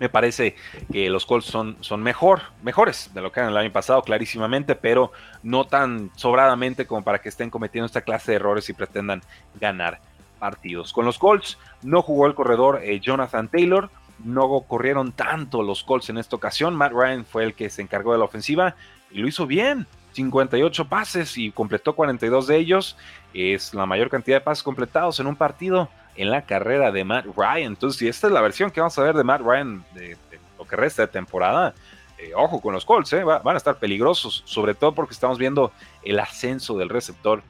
Me 0.00 0.08
parece 0.08 0.56
que 0.90 1.08
los 1.08 1.24
Colts 1.24 1.46
son, 1.46 1.76
son 1.80 2.02
mejor, 2.02 2.42
mejores 2.62 3.12
de 3.14 3.20
lo 3.20 3.30
que 3.30 3.40
eran 3.40 3.52
el 3.52 3.56
año 3.56 3.72
pasado, 3.72 4.02
clarísimamente, 4.02 4.74
pero 4.74 5.12
no 5.42 5.64
tan 5.64 6.10
sobradamente 6.16 6.86
como 6.86 7.02
para 7.02 7.20
que 7.20 7.28
estén 7.28 7.48
cometiendo 7.48 7.86
esta 7.86 8.02
clase 8.02 8.32
de 8.32 8.36
errores 8.36 8.68
y 8.68 8.72
pretendan 8.72 9.22
ganar 9.60 10.00
partidos. 10.40 10.92
Con 10.92 11.04
los 11.04 11.18
Colts 11.18 11.58
no 11.82 12.02
jugó 12.02 12.26
el 12.26 12.34
corredor 12.34 12.80
eh, 12.82 12.98
Jonathan 12.98 13.48
Taylor, 13.48 13.88
no 14.24 14.60
corrieron 14.62 15.12
tanto 15.12 15.62
los 15.62 15.84
Colts 15.84 16.10
en 16.10 16.18
esta 16.18 16.36
ocasión. 16.36 16.74
Matt 16.74 16.92
Ryan 16.92 17.24
fue 17.24 17.44
el 17.44 17.54
que 17.54 17.70
se 17.70 17.82
encargó 17.82 18.12
de 18.12 18.18
la 18.18 18.24
ofensiva 18.24 18.74
y 19.10 19.18
lo 19.18 19.28
hizo 19.28 19.46
bien. 19.46 19.86
58 20.12 20.88
pases 20.88 21.36
y 21.38 21.50
completó 21.50 21.94
42 21.94 22.46
de 22.46 22.56
ellos. 22.56 22.96
Es 23.32 23.74
la 23.74 23.86
mayor 23.86 24.10
cantidad 24.10 24.36
de 24.36 24.40
pases 24.40 24.62
completados 24.62 25.18
en 25.20 25.26
un 25.26 25.36
partido 25.36 25.88
en 26.16 26.30
la 26.30 26.42
carrera 26.42 26.92
de 26.92 27.04
Matt 27.04 27.26
Ryan. 27.36 27.72
Entonces, 27.72 27.98
si 27.98 28.08
esta 28.08 28.26
es 28.26 28.32
la 28.32 28.40
versión 28.40 28.70
que 28.70 28.80
vamos 28.80 28.98
a 28.98 29.02
ver 29.02 29.14
de 29.14 29.24
Matt 29.24 29.40
Ryan 29.40 29.84
de, 29.94 30.16
lo 30.58 30.66
que 30.66 30.76
resta 30.76 31.02
de 31.02 31.08
temporada, 31.08 31.74
eh, 32.18 32.32
ojo 32.34 32.60
con 32.60 32.74
los 32.74 32.84
Colts, 32.84 33.12
eh, 33.12 33.24
van 33.24 33.54
a 33.54 33.56
estar 33.56 33.78
peligrosos, 33.78 34.42
sobre 34.46 34.74
todo 34.74 34.94
porque 34.94 35.14
estamos 35.14 35.38
viendo 35.38 35.72
el 36.02 36.18
ascenso 36.18 36.76
del 36.78 36.88
receptor. 36.88 37.42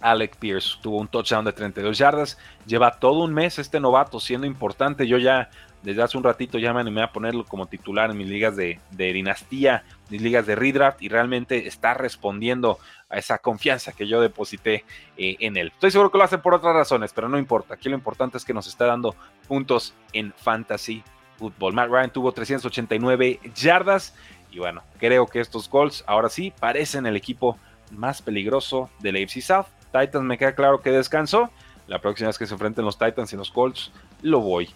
Alec 0.00 0.36
Pierce 0.36 0.76
tuvo 0.82 0.98
un 0.98 1.08
touchdown 1.08 1.44
de 1.44 1.52
32 1.52 1.98
yardas, 1.98 2.38
lleva 2.66 2.98
todo 2.98 3.24
un 3.24 3.32
mes 3.32 3.58
este 3.58 3.80
novato 3.80 4.20
siendo 4.20 4.46
importante. 4.46 5.06
Yo 5.08 5.18
ya 5.18 5.48
desde 5.82 6.02
hace 6.02 6.18
un 6.18 6.24
ratito 6.24 6.58
ya 6.58 6.72
me 6.72 6.80
animé 6.80 7.02
a 7.02 7.12
ponerlo 7.12 7.44
como 7.44 7.66
titular 7.66 8.10
en 8.10 8.18
mis 8.18 8.28
ligas 8.28 8.56
de, 8.56 8.80
dinastía, 8.90 9.84
mis 10.10 10.20
ligas 10.20 10.44
de 10.44 10.56
redraft 10.56 11.00
y 11.00 11.08
realmente 11.08 11.68
está 11.68 11.94
respondiendo 11.94 12.78
a 13.08 13.18
esa 13.18 13.38
confianza 13.38 13.92
que 13.92 14.06
yo 14.06 14.20
deposité 14.20 14.84
eh, 15.16 15.36
en 15.40 15.56
él. 15.56 15.68
Estoy 15.68 15.90
seguro 15.90 16.10
que 16.10 16.18
lo 16.18 16.24
hace 16.24 16.38
por 16.38 16.54
otras 16.54 16.74
razones, 16.74 17.12
pero 17.12 17.28
no 17.28 17.38
importa. 17.38 17.74
Aquí 17.74 17.88
lo 17.88 17.94
importante 17.94 18.36
es 18.36 18.44
que 18.44 18.54
nos 18.54 18.66
está 18.66 18.86
dando 18.86 19.14
puntos 19.46 19.94
en 20.12 20.32
fantasy 20.32 21.02
football. 21.38 21.72
Matt 21.74 21.90
Ryan 21.90 22.10
tuvo 22.10 22.32
389 22.32 23.40
yardas 23.54 24.14
y 24.50 24.58
bueno, 24.58 24.82
creo 24.98 25.26
que 25.26 25.40
estos 25.40 25.68
Colts 25.68 26.02
ahora 26.06 26.28
sí 26.28 26.52
parecen 26.58 27.06
el 27.06 27.16
equipo 27.16 27.58
más 27.90 28.22
peligroso 28.22 28.90
del 29.00 29.16
AFC 29.16 29.40
South. 29.40 29.66
Titans 29.92 30.24
me 30.24 30.38
queda 30.38 30.54
claro 30.54 30.80
que 30.80 30.90
descansó. 30.90 31.50
La 31.86 32.00
próxima 32.00 32.28
vez 32.28 32.38
que 32.38 32.46
se 32.46 32.54
enfrenten 32.54 32.84
los 32.84 32.98
Titans 32.98 33.32
y 33.32 33.36
los 33.36 33.50
Colts, 33.50 33.92
lo 34.22 34.40
voy 34.40 34.68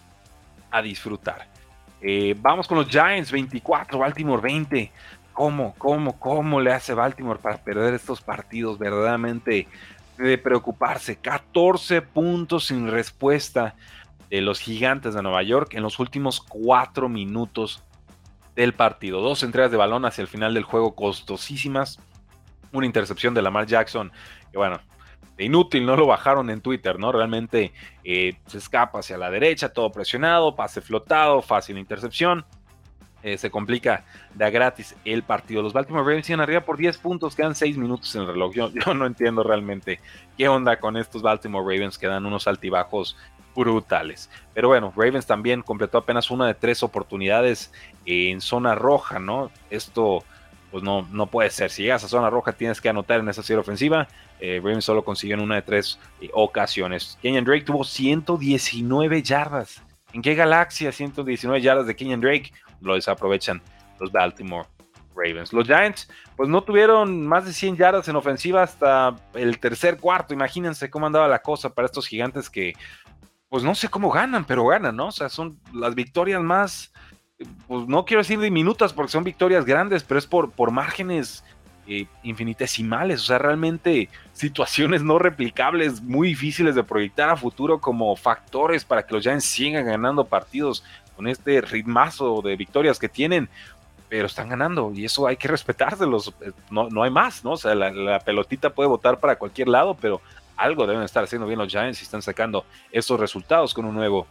a 0.69 0.81
disfrutar. 0.81 1.47
Eh, 2.01 2.35
vamos 2.39 2.67
con 2.67 2.77
los 2.77 2.87
Giants 2.87 3.31
24, 3.31 3.99
Baltimore 3.99 4.41
20. 4.41 4.91
¿Cómo, 5.33 5.75
cómo, 5.77 6.19
cómo 6.19 6.59
le 6.59 6.73
hace 6.73 6.93
Baltimore 6.93 7.39
para 7.39 7.57
perder 7.57 7.93
estos 7.93 8.21
partidos? 8.21 8.77
Verdaderamente 8.77 9.67
de 10.17 10.37
preocuparse. 10.37 11.17
14 11.17 12.01
puntos 12.01 12.67
sin 12.67 12.89
respuesta 12.89 13.75
de 14.29 14.41
los 14.41 14.59
gigantes 14.59 15.13
de 15.13 15.21
Nueva 15.21 15.43
York 15.43 15.73
en 15.73 15.83
los 15.83 15.99
últimos 15.99 16.41
4 16.41 17.09
minutos 17.09 17.83
del 18.55 18.73
partido. 18.73 19.21
Dos 19.21 19.43
entregas 19.43 19.71
de 19.71 19.77
balón 19.77 20.05
hacia 20.05 20.21
el 20.21 20.27
final 20.27 20.53
del 20.53 20.63
juego 20.63 20.95
costosísimas. 20.95 21.99
Una 22.71 22.85
intercepción 22.85 23.33
de 23.33 23.41
Lamar 23.41 23.65
Jackson. 23.65 24.11
Que 24.51 24.57
bueno, 24.57 24.79
inútil, 25.37 25.85
no 25.85 25.95
lo 25.95 26.07
bajaron 26.07 26.49
en 26.49 26.61
Twitter, 26.61 26.99
¿no? 26.99 27.11
Realmente 27.11 27.73
eh, 28.03 28.37
se 28.47 28.57
escapa 28.57 28.99
hacia 28.99 29.17
la 29.17 29.29
derecha, 29.29 29.73
todo 29.73 29.91
presionado, 29.91 30.55
pase 30.55 30.81
flotado, 30.81 31.41
fácil 31.41 31.77
intercepción. 31.77 32.45
Eh, 33.23 33.37
se 33.37 33.51
complica 33.51 34.05
da 34.33 34.49
gratis 34.49 34.95
el 35.05 35.23
partido. 35.23 35.61
Los 35.61 35.73
Baltimore 35.73 36.03
Ravens 36.03 36.25
siguen 36.25 36.39
arriba 36.39 36.61
por 36.61 36.77
10 36.77 36.97
puntos, 36.97 37.35
quedan 37.35 37.55
6 37.55 37.77
minutos 37.77 38.15
en 38.15 38.21
el 38.21 38.27
reloj. 38.27 38.53
Yo, 38.53 38.93
no 38.93 39.05
entiendo 39.05 39.43
realmente 39.43 39.99
qué 40.37 40.47
onda 40.47 40.79
con 40.79 40.97
estos 40.97 41.21
Baltimore 41.21 41.63
Ravens 41.63 41.97
que 41.97 42.07
dan 42.07 42.25
unos 42.25 42.47
altibajos 42.47 43.17
brutales. 43.55 44.29
Pero 44.53 44.69
bueno, 44.69 44.93
Ravens 44.95 45.25
también 45.25 45.61
completó 45.61 45.97
apenas 45.97 46.31
una 46.31 46.47
de 46.47 46.53
tres 46.53 46.83
oportunidades 46.83 47.73
en 48.05 48.41
zona 48.41 48.75
roja, 48.75 49.19
¿no? 49.19 49.51
Esto 49.69 50.23
pues 50.71 50.83
no, 50.83 51.05
no 51.11 51.27
puede 51.27 51.49
ser. 51.49 51.69
Si 51.69 51.83
llegas 51.83 52.03
a 52.05 52.07
zona 52.07 52.29
roja 52.29 52.53
tienes 52.53 52.79
que 52.79 52.89
anotar 52.89 53.19
en 53.19 53.27
esa 53.27 53.43
serie 53.43 53.59
ofensiva. 53.59 54.07
Eh, 54.39 54.59
Ravens 54.63 54.85
solo 54.85 55.03
consiguió 55.03 55.35
en 55.35 55.41
una 55.41 55.55
de 55.55 55.61
tres 55.61 55.99
eh, 56.21 56.29
ocasiones. 56.33 57.19
Kenyan 57.21 57.43
Drake 57.43 57.65
tuvo 57.65 57.83
119 57.83 59.21
yardas. 59.21 59.83
¿En 60.13 60.21
qué 60.21 60.33
galaxia 60.33 60.91
119 60.91 61.61
yardas 61.61 61.85
de 61.87 61.95
Kenyan 61.95 62.21
Drake? 62.21 62.51
Lo 62.81 62.95
desaprovechan 62.95 63.61
los 63.99 64.11
Baltimore 64.11 64.67
Ravens. 65.15 65.53
Los 65.53 65.67
Giants, 65.67 66.09
pues 66.35 66.49
no 66.49 66.63
tuvieron 66.63 67.25
más 67.27 67.45
de 67.45 67.53
100 67.53 67.77
yardas 67.77 68.07
en 68.07 68.15
ofensiva 68.15 68.63
hasta 68.63 69.15
el 69.33 69.59
tercer 69.59 69.97
cuarto. 69.97 70.33
Imagínense 70.33 70.89
cómo 70.89 71.05
andaba 71.05 71.27
la 71.27 71.41
cosa 71.41 71.73
para 71.73 71.85
estos 71.85 72.07
gigantes 72.07 72.49
que, 72.49 72.73
pues 73.49 73.63
no 73.63 73.75
sé 73.75 73.89
cómo 73.89 74.09
ganan, 74.09 74.45
pero 74.45 74.65
ganan, 74.65 74.95
¿no? 74.95 75.07
O 75.07 75.11
sea, 75.11 75.29
son 75.29 75.59
las 75.73 75.95
victorias 75.95 76.41
más 76.41 76.91
pues 77.67 77.87
no 77.87 78.05
quiero 78.05 78.21
decir 78.21 78.39
diminutas 78.39 78.93
porque 78.93 79.11
son 79.11 79.23
victorias 79.23 79.65
grandes, 79.65 80.03
pero 80.03 80.19
es 80.19 80.27
por, 80.27 80.51
por 80.51 80.71
márgenes 80.71 81.43
eh, 81.87 82.05
infinitesimales, 82.23 83.21
o 83.21 83.25
sea, 83.25 83.37
realmente 83.37 84.09
situaciones 84.33 85.01
no 85.01 85.17
replicables, 85.19 86.01
muy 86.01 86.29
difíciles 86.29 86.75
de 86.75 86.83
proyectar 86.83 87.29
a 87.29 87.35
futuro 87.35 87.79
como 87.79 88.15
factores 88.15 88.85
para 88.85 89.05
que 89.05 89.13
los 89.13 89.23
Giants 89.23 89.45
sigan 89.45 89.85
ganando 89.85 90.25
partidos 90.25 90.83
con 91.21 91.27
este 91.27 91.61
ritmazo 91.61 92.41
de 92.41 92.55
victorias 92.55 92.97
que 92.97 93.07
tienen, 93.07 93.47
pero 94.09 94.25
están 94.25 94.49
ganando 94.49 94.91
y 94.91 95.05
eso 95.05 95.27
hay 95.27 95.37
que 95.37 95.47
respetárselos, 95.47 96.33
eh, 96.41 96.51
no, 96.71 96.89
no 96.89 97.03
hay 97.03 97.11
más, 97.11 97.43
¿no? 97.43 97.57
Sea, 97.57 97.75
la, 97.75 97.91
la 97.91 98.19
pelotita 98.19 98.71
puede 98.71 98.89
votar 98.89 99.19
para 99.19 99.35
cualquier 99.35 99.67
lado, 99.67 99.95
pero 100.01 100.19
algo 100.57 100.87
deben 100.87 101.03
estar 101.03 101.23
haciendo 101.23 101.45
bien 101.45 101.59
los 101.59 101.67
Giants 101.67 102.01
y 102.01 102.05
están 102.05 102.23
sacando 102.23 102.65
esos 102.91 103.19
resultados 103.19 103.71
con 103.71 103.85
un 103.85 103.93
nuevo 103.93 104.25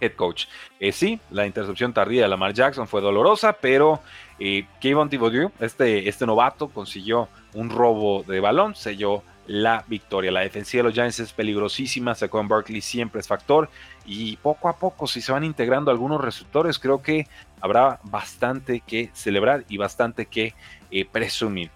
head 0.00 0.14
coach. 0.16 0.46
Eh, 0.80 0.90
sí, 0.90 1.20
la 1.30 1.46
intercepción 1.46 1.92
tardía 1.92 2.22
de 2.22 2.28
Lamar 2.28 2.52
Jackson 2.52 2.88
fue 2.88 3.00
dolorosa, 3.00 3.52
pero 3.52 4.00
eh, 4.40 4.66
Kevin 4.80 5.08
Thibodeau, 5.08 5.52
este, 5.60 6.08
este 6.08 6.26
novato, 6.26 6.70
consiguió 6.70 7.28
un 7.54 7.70
robo 7.70 8.24
de 8.24 8.40
balón, 8.40 8.74
selló 8.74 9.22
la 9.46 9.84
victoria. 9.86 10.30
La 10.30 10.40
defensiva 10.40 10.82
de 10.82 10.88
los 10.88 10.94
Giants 10.94 11.20
es 11.20 11.32
peligrosísima, 11.32 12.14
en 12.20 12.48
Barkley 12.48 12.80
siempre 12.80 13.20
es 13.20 13.28
factor 13.28 13.68
y 14.04 14.36
poco 14.36 14.68
a 14.68 14.76
poco 14.76 15.06
si 15.06 15.20
se 15.20 15.32
van 15.32 15.44
integrando 15.44 15.90
algunos 15.90 16.20
receptores 16.20 16.78
creo 16.78 17.02
que 17.02 17.26
habrá 17.60 17.98
bastante 18.04 18.80
que 18.80 19.10
celebrar 19.14 19.64
y 19.68 19.76
bastante 19.76 20.26
que 20.26 20.54
eh, 20.90 21.04
presumir. 21.04 21.70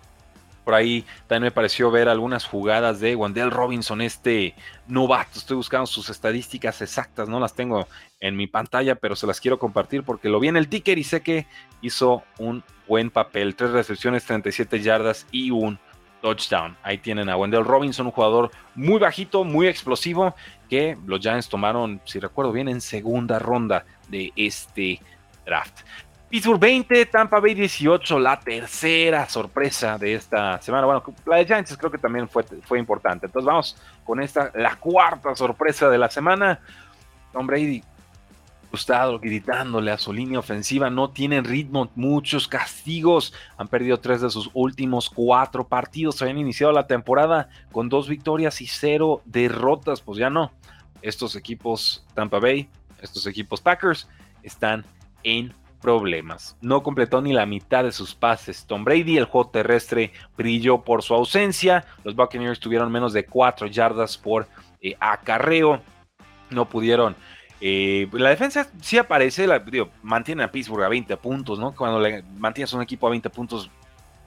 Por 0.65 0.75
ahí 0.75 1.05
también 1.27 1.45
me 1.45 1.50
pareció 1.50 1.91
ver 1.91 2.09
algunas 2.09 2.45
jugadas 2.45 3.00
de 3.00 3.17
Wendell 3.17 3.50
Robinson, 3.50 4.03
este 4.03 4.55
novato. 4.87 5.39
Estoy 5.39 5.57
buscando 5.57 5.87
sus 5.87 6.11
estadísticas 6.11 6.81
exactas, 6.83 7.29
no 7.29 7.41
las 7.41 7.55
tengo 7.55 7.89
en 8.21 8.37
mi 8.37 8.47
pantalla, 8.47 8.95
pero 8.95 9.17
se 9.17 9.27
las 9.27 9.41
quiero 9.41 9.59
compartir 9.59 10.05
porque 10.05 10.29
lo 10.29 10.39
vi 10.39 10.49
en 10.49 10.57
el 10.57 10.69
ticker 10.69 10.99
y 10.99 11.05
sé 11.05 11.23
que 11.23 11.47
hizo 11.81 12.23
un 12.39 12.62
buen 12.87 13.11
papel. 13.11 13.57
Tres 13.57 13.71
recepciones, 13.71 14.25
37 14.27 14.81
yardas 14.81 15.27
y 15.33 15.50
un 15.50 15.81
touchdown. 16.21 16.77
Ahí 16.83 16.99
tienen 16.99 17.29
a 17.29 17.37
Wendell 17.37 17.65
Robinson, 17.65 18.07
un 18.07 18.12
jugador 18.12 18.50
muy 18.75 18.99
bajito, 18.99 19.45
muy 19.45 19.67
explosivo, 19.67 20.35
que 20.69 20.97
los 21.07 21.21
Giants 21.21 21.49
tomaron, 21.49 22.00
si 22.05 22.19
recuerdo 22.19 22.53
bien, 22.53 22.69
en 22.69 22.81
segunda 22.81 23.39
ronda 23.39 23.85
de 24.09 24.33
este 24.37 25.00
draft. 25.45 25.81
Pittsburgh 26.31 26.61
20, 26.61 27.07
Tampa 27.07 27.41
Bay 27.41 27.55
18, 27.55 28.21
la 28.21 28.39
tercera 28.39 29.29
sorpresa 29.29 29.99
de 29.99 30.15
esta 30.15 30.63
semana. 30.63 30.87
Bueno, 30.87 31.02
la 31.26 31.39
de 31.39 31.47
Giants 31.47 31.76
creo 31.76 31.91
que 31.91 31.99
también 31.99 32.28
fue, 32.28 32.45
fue 32.63 32.78
importante. 32.78 33.26
Entonces 33.26 33.47
vamos 33.47 33.76
con 34.04 34.23
esta, 34.23 34.52
la 34.54 34.76
cuarta 34.76 35.35
sorpresa 35.35 35.89
de 35.89 35.99
la 35.99 36.09
semana. 36.09 36.61
Tom 37.33 37.49
Brady, 37.49 37.83
gustado, 38.71 39.19
gritándole 39.19 39.91
a 39.91 39.99
su 39.99 40.13
línea 40.13 40.39
ofensiva, 40.39 40.91
no 40.91 41.11
tienen 41.11 41.45
ritmo, 41.45 41.91
muchos 41.95 42.49
castigos. 42.49 43.33
Han 43.56 43.69
perdido 43.69 44.00
tres 44.00 44.21
de 44.21 44.30
sus 44.30 44.50
últimos 44.54 45.11
cuatro 45.11 45.67
partidos. 45.67 46.23
Habían 46.23 46.39
iniciado 46.39 46.73
la 46.73 46.87
temporada 46.87 47.49
con 47.73 47.89
dos 47.89 48.09
victorias 48.09 48.61
y 48.61 48.67
cero 48.67 49.23
derrotas. 49.25 50.00
Pues 50.00 50.19
ya 50.19 50.30
no. 50.30 50.52
Estos 51.02 51.35
equipos 51.37 52.04
Tampa 52.15 52.39
Bay, 52.39 52.69
estos 53.00 53.26
equipos 53.26 53.61
Packers, 53.61 54.09
están 54.43 54.85
en 55.23 55.54
problemas. 55.80 56.56
No 56.61 56.83
completó 56.83 57.23
ni 57.23 57.33
la 57.33 57.47
mitad 57.47 57.85
de 57.85 57.93
sus 57.93 58.15
pases. 58.15 58.67
Tom 58.67 58.85
Brady, 58.85 59.17
el 59.17 59.25
juego 59.25 59.50
terrestre, 59.50 60.13
brilló 60.37 60.83
por 60.83 61.02
su 61.02 61.15
ausencia. 61.15 61.87
Los 62.04 62.15
Buccaneers 62.15 62.61
tuvieron 62.61 62.93
menos 62.93 63.13
de 63.13 63.25
4 63.25 63.67
yardas 63.67 64.17
por 64.19 64.47
eh, 64.80 64.95
acarreo. 65.00 65.80
No 66.50 66.69
pudieron. 66.69 67.17
Eh, 67.60 68.08
la 68.12 68.30
defensa 68.30 68.68
sí 68.80 68.96
aparece, 68.96 69.46
la, 69.46 69.62
mantiene 70.02 70.42
a 70.44 70.50
Pittsburgh 70.50 70.84
a 70.84 70.88
20 70.88 71.16
puntos, 71.18 71.58
¿no? 71.58 71.75
Cuando 71.75 72.00
le 72.00 72.23
mantienes 72.38 72.73
un 72.73 72.82
equipo 72.82 73.06
a 73.06 73.10
20 73.10 73.28
puntos, 73.30 73.70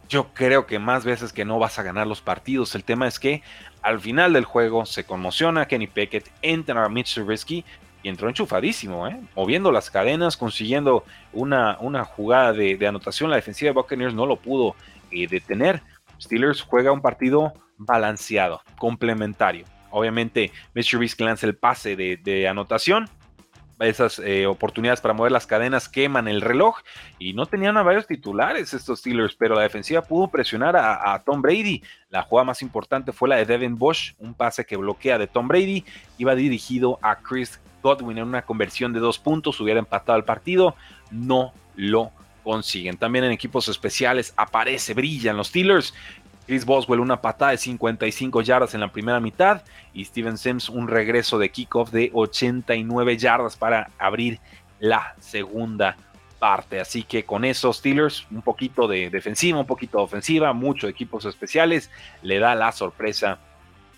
yo 0.07 0.27
creo 0.33 0.65
que 0.65 0.77
más 0.79 1.03
veces 1.03 1.33
que 1.33 1.45
no 1.45 1.57
vas 1.57 1.79
a 1.79 1.83
ganar 1.83 2.05
los 2.05 2.21
partidos. 2.21 2.75
El 2.75 2.83
tema 2.83 3.07
es 3.07 3.19
que 3.19 3.41
al 3.81 3.99
final 3.99 4.33
del 4.33 4.45
juego 4.45 4.85
se 4.85 5.05
conmociona 5.05 5.67
Kenny 5.67 5.87
Pickett, 5.87 6.29
entra 6.41 6.85
a 6.85 6.89
Mitch 6.89 7.15
Trubisky 7.15 7.65
y 8.03 8.09
entró 8.09 8.27
enchufadísimo, 8.27 9.07
¿eh? 9.07 9.19
moviendo 9.35 9.71
las 9.71 9.89
cadenas, 9.89 10.37
consiguiendo 10.37 11.05
una, 11.31 11.77
una 11.79 12.03
jugada 12.03 12.53
de, 12.53 12.77
anotación. 12.85 13.29
La 13.29 13.37
defensiva 13.37 13.69
de 13.69 13.73
Buccaneers 13.73 14.13
no 14.13 14.25
lo 14.25 14.35
pudo 14.35 14.75
eh, 15.09 15.27
detener. 15.27 15.81
Steelers 16.21 16.61
juega 16.61 16.91
un 16.91 17.01
partido 17.01 17.53
balanceado, 17.77 18.61
complementario. 18.77 19.65
Obviamente, 19.89 20.51
Mitch 20.73 20.89
Trubisky 20.89 21.23
lanza 21.23 21.45
el 21.45 21.55
pase 21.55 21.95
de, 21.95 22.47
anotación. 22.47 23.09
Esas 23.83 24.19
eh, 24.19 24.45
oportunidades 24.47 25.01
para 25.01 25.13
mover 25.13 25.31
las 25.31 25.47
cadenas 25.47 25.89
queman 25.89 26.27
el 26.27 26.41
reloj 26.41 26.77
y 27.19 27.33
no 27.33 27.45
tenían 27.45 27.77
a 27.77 27.83
varios 27.83 28.07
titulares 28.07 28.73
estos 28.73 28.99
Steelers, 28.99 29.35
pero 29.35 29.55
la 29.55 29.61
defensiva 29.61 30.01
pudo 30.01 30.27
presionar 30.29 30.75
a, 30.75 31.21
Tom 31.25 31.41
Brady. 31.41 31.83
La 32.09 32.23
jugada 32.23 32.45
más 32.45 32.61
importante 32.61 33.11
fue 33.11 33.29
la 33.29 33.37
de 33.37 33.45
Devin 33.45 33.77
Bush, 33.77 34.13
un 34.19 34.33
pase 34.33 34.65
que 34.65 34.77
bloquea 34.77 35.17
de 35.17 35.27
Tom 35.27 35.47
Brady. 35.47 35.83
Iba 36.17 36.35
dirigido 36.35 36.99
a 37.01 37.17
Chris 37.17 37.59
Godwin 37.81 38.17
en 38.17 38.27
una 38.27 38.43
conversión 38.43 38.93
de 38.93 38.99
dos 38.99 39.19
puntos 39.19 39.59
hubiera 39.59 39.79
empatado 39.79 40.17
el 40.17 40.23
partido. 40.23 40.75
No 41.11 41.53
lo 41.75 42.11
consiguen. 42.43 42.97
También 42.97 43.25
en 43.25 43.31
equipos 43.31 43.67
especiales 43.67 44.33
aparece, 44.37 44.93
brillan 44.93 45.37
los 45.37 45.47
Steelers. 45.47 45.93
Chris 46.45 46.65
Boswell 46.65 46.99
una 46.99 47.21
patada 47.21 47.51
de 47.51 47.58
55 47.58 48.41
yardas 48.41 48.73
en 48.73 48.82
la 48.82 48.91
primera 48.91 49.19
mitad 49.19 49.62
y 49.93 50.06
Steven 50.06 50.38
Sims 50.38 50.69
un 50.69 50.88
regreso 50.88 51.39
de 51.39 51.49
kickoff 51.49 51.91
de 51.91 52.10
89 52.13 53.17
yardas 53.17 53.56
para 53.56 53.89
abrir 53.97 54.39
la 54.79 55.15
segunda 55.19 55.95
parte. 56.39 56.79
Así 56.82 57.03
que 57.03 57.23
con 57.23 57.45
esos 57.45 57.77
Steelers, 57.77 58.27
un 58.29 58.41
poquito 58.41 58.88
de 58.88 59.10
defensiva, 59.10 59.60
un 59.60 59.65
poquito 59.65 59.99
de 59.99 60.03
ofensiva, 60.03 60.51
muchos 60.51 60.89
equipos 60.89 61.23
especiales, 61.25 61.89
le 62.21 62.39
da 62.39 62.53
la 62.56 62.71
sorpresa 62.71 63.39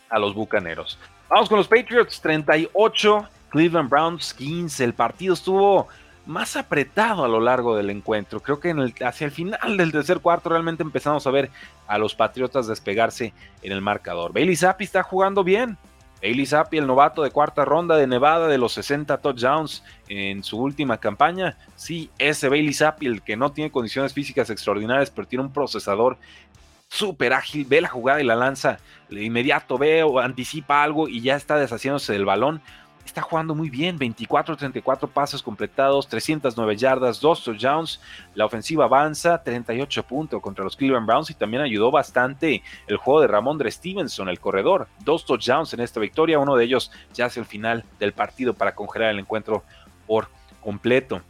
a 0.09 0.19
los 0.19 0.35
Bucaneros. 0.35 0.99
Vamos 1.27 1.49
con 1.49 1.57
los 1.57 1.67
Patriots, 1.67 2.21
38 2.21 3.27
Cleveland 3.49 3.89
Browns 3.89 4.33
15. 4.35 4.83
El 4.83 4.93
partido 4.93 5.33
estuvo 5.33 5.87
más 6.25 6.55
apretado 6.55 7.23
a 7.23 7.27
lo 7.27 7.39
largo 7.39 7.75
del 7.75 7.89
encuentro. 7.89 8.39
Creo 8.39 8.59
que 8.59 8.73
hacia 9.05 9.25
el 9.25 9.31
final 9.31 9.77
del 9.77 9.91
tercer 9.91 10.19
cuarto 10.19 10.49
realmente 10.49 10.83
empezamos 10.83 11.25
a 11.27 11.31
ver 11.31 11.51
a 11.87 11.97
los 11.97 12.15
Patriotas 12.15 12.67
despegarse 12.67 13.33
en 13.61 13.71
el 13.71 13.81
marcador. 13.81 14.33
Bailey 14.33 14.55
Zappi 14.55 14.83
está 14.83 15.03
jugando 15.03 15.43
bien. 15.43 15.77
Bailey 16.21 16.45
Zappi, 16.45 16.77
el 16.77 16.87
novato 16.87 17.21
de 17.21 17.29
cuarta 17.29 17.65
ronda 17.65 17.97
de 17.97 18.07
Nevada 18.07 18.47
de 18.47 18.57
los 18.57 18.73
60 18.73 19.17
touchdowns 19.17 19.83
en 20.07 20.43
su 20.43 20.57
última 20.57 20.97
campaña. 20.97 21.57
Sí, 21.75 22.09
ese 22.17 22.49
Bailey 22.49 22.73
Zappi, 22.73 23.05
el 23.05 23.21
que 23.21 23.37
no 23.37 23.51
tiene 23.51 23.69
condiciones 23.69 24.13
físicas 24.13 24.49
extraordinarias, 24.49 25.11
pero 25.11 25.27
tiene 25.27 25.43
un 25.43 25.53
procesador 25.53 26.17
súper 26.87 27.33
ágil, 27.33 27.65
ve 27.65 27.81
la 27.81 27.89
jugada 27.89 28.21
y 28.21 28.23
la 28.23 28.35
lanza 28.35 28.79
de 29.09 29.23
inmediato, 29.23 29.77
ve 29.77 30.03
o 30.03 30.19
anticipa 30.19 30.81
algo 30.81 31.07
y 31.07 31.21
ya 31.21 31.35
está 31.35 31.57
deshaciéndose 31.57 32.13
del 32.13 32.25
balón 32.25 32.61
está 33.05 33.21
jugando 33.21 33.55
muy 33.55 33.69
bien, 33.69 33.97
24-34 33.97 35.07
pases 35.07 35.41
completados, 35.41 36.07
309 36.07 36.75
yardas, 36.75 37.19
2 37.19 37.43
touchdowns, 37.43 38.01
la 38.33 38.45
ofensiva 38.45 38.85
avanza, 38.85 39.41
38 39.41 40.03
puntos 40.03 40.41
contra 40.41 40.63
los 40.63 40.75
Cleveland 40.75 41.07
Browns 41.07 41.29
y 41.29 41.33
también 41.35 41.63
ayudó 41.63 41.91
bastante 41.91 42.63
el 42.87 42.97
juego 42.97 43.21
de 43.21 43.27
Ramondre 43.27 43.71
Stevenson, 43.71 44.29
el 44.29 44.39
corredor, 44.39 44.87
dos 45.03 45.25
touchdowns 45.25 45.73
en 45.73 45.81
esta 45.81 45.99
victoria, 45.99 46.39
uno 46.39 46.55
de 46.55 46.65
ellos 46.65 46.91
ya 47.13 47.27
hacia 47.27 47.39
el 47.39 47.45
final 47.45 47.85
del 47.99 48.13
partido 48.13 48.53
para 48.53 48.75
congelar 48.75 49.11
el 49.11 49.19
encuentro 49.19 49.63
por 50.07 50.29
completo. 50.61 51.21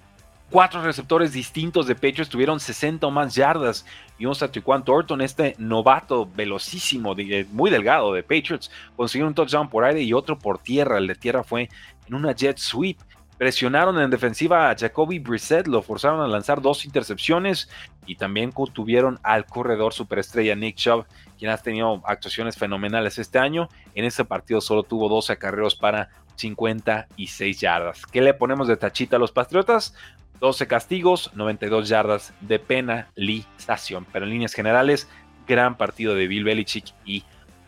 Cuatro 0.52 0.84
receptores 0.84 1.34
distintos 1.34 1.88
de 1.88 1.96
pecho 1.96 2.22
estuvieron 2.22 2.60
60 2.60 3.08
o 3.08 3.12
más 3.12 3.34
yardas. 3.34 3.84
Vimos 4.20 4.44
a 4.44 4.52
Tiquan 4.52 4.86
Thornton, 4.86 5.22
este 5.22 5.56
novato 5.58 6.30
velocísimo, 6.36 7.16
muy 7.52 7.72
delgado 7.72 8.14
de 8.14 8.22
Patriots, 8.22 8.70
consiguió 8.96 9.28
un 9.28 9.34
touchdown 9.34 9.70
por 9.70 9.84
aire 9.84 10.02
y 10.04 10.14
otro 10.14 10.38
por 10.38 10.60
tierra. 10.60 11.00
El 11.00 11.08
de 11.08 11.16
tierra 11.16 11.44
fue 11.44 11.70
en 12.08 12.14
una 12.14 12.32
jet 12.34 12.58
sweep. 12.60 13.00
Presionaron 13.40 14.00
en 14.00 14.10
defensiva 14.10 14.70
a 14.70 14.78
Jacoby 14.78 15.20
Brissett, 15.20 15.68
lo 15.68 15.82
forzaron 15.82 16.22
a 16.22 16.28
lanzar 16.28 16.62
dos 16.62 16.86
intercepciones 16.86 17.68
y 18.06 18.16
también 18.16 18.54
tuvieron 18.72 19.20
al 19.24 19.46
corredor 19.46 19.94
superestrella 19.94 20.56
Nick 20.56 20.78
Chubb, 20.78 21.06
quien 21.38 21.52
ha 21.52 21.58
tenido 21.58 22.02
actuaciones 22.06 22.56
fenomenales 22.56 23.18
este 23.18 23.40
año. 23.40 23.68
En 23.94 24.06
este 24.06 24.24
partido 24.24 24.62
solo 24.62 24.84
tuvo 24.84 25.10
12 25.10 25.34
acarreos 25.34 25.76
para 25.76 26.10
56 26.38 27.60
yardas. 27.60 28.06
¿Qué 28.06 28.22
le 28.22 28.34
ponemos 28.34 28.70
de 28.70 28.78
tachita 28.78 29.18
a 29.18 29.20
los 29.20 29.34
Patriotas? 29.34 29.94
12 30.40 30.68
castigos, 30.68 31.32
92 31.34 31.90
yardas 31.90 32.34
de 32.42 32.60
penalización. 32.60 34.06
Pero 34.12 34.26
en 34.26 34.32
líneas 34.32 34.54
generales, 34.54 35.08
gran 35.48 35.78
partido 35.78 36.16
de 36.16 36.28
Bill 36.28 36.44
Belichick 36.44 36.86
y 37.06 37.24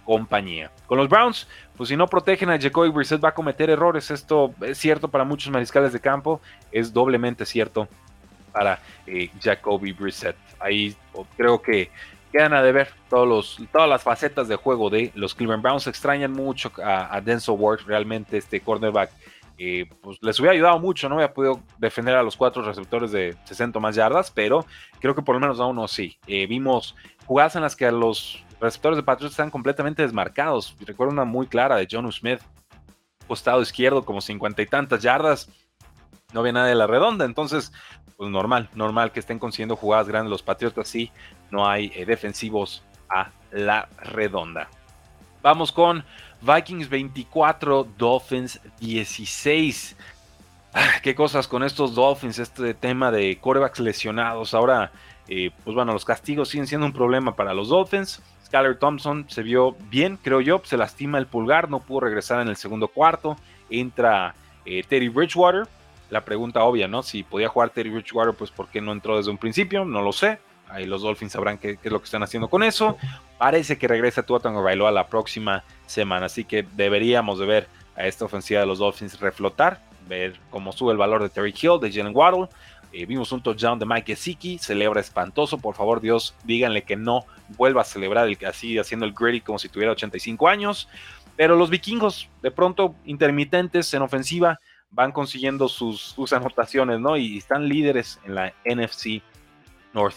compañía. 0.06 0.72
Con 0.86 0.98
los 0.98 1.10
Browns, 1.10 1.48
pues 1.76 1.90
si 1.90 1.98
no 1.98 2.08
protegen 2.08 2.50
a 2.50 2.60
Jacoby 2.60 2.90
Brissett 2.90 3.24
va 3.24 3.30
a 3.30 3.34
cometer 3.34 3.70
errores. 3.70 4.10
Esto 4.10 4.54
es 4.62 4.78
cierto 4.78 5.10
para 5.10 5.26
muchos 5.26 5.52
mariscales 5.52 5.92
de 5.92 6.00
campo, 6.00 6.42
es 6.72 6.94
doblemente 6.94 7.46
cierto 7.46 7.88
para 8.54 8.80
eh, 9.06 9.30
Jacoby 9.42 9.92
Brissett. 9.92 10.38
Ahí 10.60 10.96
creo 11.36 11.62
que 11.62 11.92
quedan 12.32 12.54
a 12.54 12.62
deber 12.62 12.90
todos 13.10 13.28
los, 13.28 13.70
todas 13.72 13.90
las 13.90 14.04
facetas 14.04 14.48
de 14.48 14.56
juego 14.56 14.90
de 14.90 15.12
los 15.16 15.36
Cleveland 15.36 15.62
Browns. 15.62 15.88
Extrañan 15.88 16.32
mucho 16.32 16.72
a, 16.84 17.20
Denzel 17.22 17.56
Ward, 17.58 17.82
realmente 17.86 18.38
este 18.38 18.62
cornerback. 18.62 19.12
Pues 20.02 20.20
les 20.22 20.40
hubiera 20.40 20.54
ayudado 20.54 20.80
mucho, 20.80 21.10
no 21.10 21.16
había 21.16 21.34
podido 21.34 21.62
defender 21.80 22.16
a 22.16 22.22
los 22.22 22.38
cuatro 22.38 22.62
receptores 22.62 23.12
de 23.12 23.36
60 23.46 23.80
más 23.80 23.96
yardas, 23.96 24.30
pero 24.30 24.66
creo 25.00 25.16
que 25.16 25.24
por 25.24 25.36
lo 25.36 25.40
menos 25.40 25.60
a 25.60 25.66
uno 25.66 25.88
sí. 25.88 26.18
Eh, 26.28 26.46
vimos 26.46 26.96
jugadas 27.26 27.56
en 27.56 27.64
las 27.64 27.76
que 27.76 27.92
los 27.92 28.44
receptores 28.60 28.98
de 28.98 29.04
Patriots 29.04 29.34
están 29.34 29.50
completamente 29.50 30.04
desmarcados. 30.04 30.76
Recuerdo 30.82 31.14
una 31.14 31.26
muy 31.26 31.48
clara 31.48 31.76
de 31.76 31.88
John 31.90 32.12
Smith, 32.12 32.40
costado 33.28 33.62
izquierdo, 33.62 34.06
como 34.06 34.22
cincuenta 34.22 34.62
y 34.62 34.68
tantas 34.68 35.02
yardas. 35.02 35.50
No 36.34 36.42
había 36.42 36.54
nada 36.54 36.68
de 36.68 36.76
la 36.76 36.88
redonda, 36.88 37.26
entonces, 37.26 37.72
pues 38.16 38.30
normal, 38.30 38.70
normal 38.76 39.12
que 39.12 39.20
estén 39.20 39.40
consiguiendo 39.40 39.76
jugadas 39.76 40.08
grandes 40.08 40.30
los 40.30 40.44
Patriotas, 40.44 40.88
sí, 40.88 41.12
no 41.50 41.68
hay 41.68 41.92
eh, 41.96 42.06
defensivos 42.06 42.84
a 43.10 43.32
la 43.52 43.88
redonda. 44.02 44.70
Vamos 45.42 45.72
con 45.72 46.04
Vikings 46.42 46.90
24, 46.90 47.88
Dolphins 47.98 48.60
16. 48.80 49.96
Ah, 50.74 51.00
qué 51.02 51.16
cosas 51.16 51.48
con 51.48 51.64
estos 51.64 51.96
Dolphins, 51.96 52.40
este 52.40 52.74
tema 52.74 53.12
de 53.12 53.40
corebacks 53.40 53.80
lesionados. 53.80 54.54
Ahora, 54.54 54.92
eh, 55.28 55.52
pues 55.64 55.74
bueno, 55.76 55.94
los 55.94 56.06
castigos 56.06 56.50
siguen 56.50 56.68
siendo 56.68 56.86
un 56.86 56.94
problema 56.94 57.36
para 57.36 57.54
los 57.54 57.70
Dolphins. 57.70 58.22
Skyler 58.46 58.78
Thompson 58.78 59.26
se 59.28 59.44
vio 59.44 59.76
bien, 59.90 60.18
creo 60.22 60.40
yo, 60.40 60.62
se 60.64 60.78
lastima 60.78 61.18
el 61.18 61.28
pulgar, 61.28 61.70
no 61.70 61.80
pudo 61.80 62.02
regresar 62.02 62.42
en 62.42 62.48
el 62.48 62.56
segundo 62.56 62.88
cuarto. 62.88 63.38
Entra 63.70 64.36
eh, 64.66 64.84
Teddy 64.88 65.10
Bridgewater. 65.10 65.68
La 66.10 66.24
pregunta 66.24 66.64
obvia, 66.64 66.88
¿no? 66.88 67.04
Si 67.04 67.24
podía 67.24 67.50
jugar 67.50 67.72
Teddy 67.72 67.90
Bridgewater, 67.90 68.34
pues 68.34 68.52
¿por 68.52 68.68
qué 68.68 68.80
no 68.80 68.94
entró 68.94 69.18
desde 69.18 69.32
un 69.32 69.38
principio? 69.38 69.84
No 69.84 70.02
lo 70.02 70.14
sé. 70.14 70.40
Ahí 70.70 70.86
los 70.86 71.02
Dolphins 71.02 71.32
sabrán 71.32 71.58
qué, 71.58 71.78
es 71.82 71.92
lo 71.92 72.00
que 72.00 72.06
están 72.06 72.24
haciendo 72.24 72.50
con 72.50 72.64
eso. 72.64 72.98
Parece 73.38 73.78
que 73.78 73.88
regresa 73.88 74.24
Tua 74.24 74.40
Tagovailoa 74.40 74.92
la 74.92 75.08
próxima 75.08 75.64
semana, 75.86 76.26
así 76.26 76.44
que 76.44 76.66
deberíamos 76.76 77.40
de 77.40 77.46
ver 77.46 77.68
a 77.96 78.06
esta 78.06 78.26
ofensiva 78.26 78.60
de 78.60 78.68
los 78.68 78.80
Dolphins 78.80 79.20
reflotar, 79.20 79.80
ver 80.08 80.40
cómo 80.50 80.72
sube 80.72 80.92
el 80.92 80.98
valor 80.98 81.24
de 81.24 81.30
Terry 81.30 81.54
Hill, 81.60 81.80
de 81.82 81.92
Jalen 81.92 82.16
Waddle, 82.16 82.48
eh, 82.94 83.06
vimos 83.06 83.32
un 83.32 83.42
touchdown 83.42 83.80
de 83.80 83.86
Mike 83.86 84.16
Gesicki, 84.16 84.58
celebra 84.58 85.02
espantoso. 85.02 85.58
Por 85.58 85.76
favor, 85.76 86.00
Dios, 86.00 86.36
díganle 86.46 86.84
que 86.84 86.96
no 86.96 87.26
vuelva 87.58 87.82
a 87.82 87.86
celebrar 87.86 88.28
el, 88.28 88.38
así 88.46 88.78
haciendo 88.78 89.06
el 89.06 89.14
gritty 89.14 89.42
como 89.42 89.60
si 89.60 89.70
tuviera 89.70 89.92
85 89.92 90.48
años. 90.48 90.88
Pero 91.36 91.56
los 91.56 91.70
vikingos, 91.70 92.30
de 92.42 92.50
pronto, 92.50 92.96
intermitentes 93.06 93.94
en 93.94 94.02
ofensiva, 94.02 94.60
van 94.90 95.12
consiguiendo 95.12 95.68
sus, 95.68 96.02
sus 96.02 96.34
anotaciones, 96.34 97.00
¿no? 97.00 97.18
Y 97.18 97.38
están 97.38 97.68
líderes 97.68 98.20
en 98.24 98.36
la 98.36 98.54
NFC 98.66 99.22
North. 99.94 100.16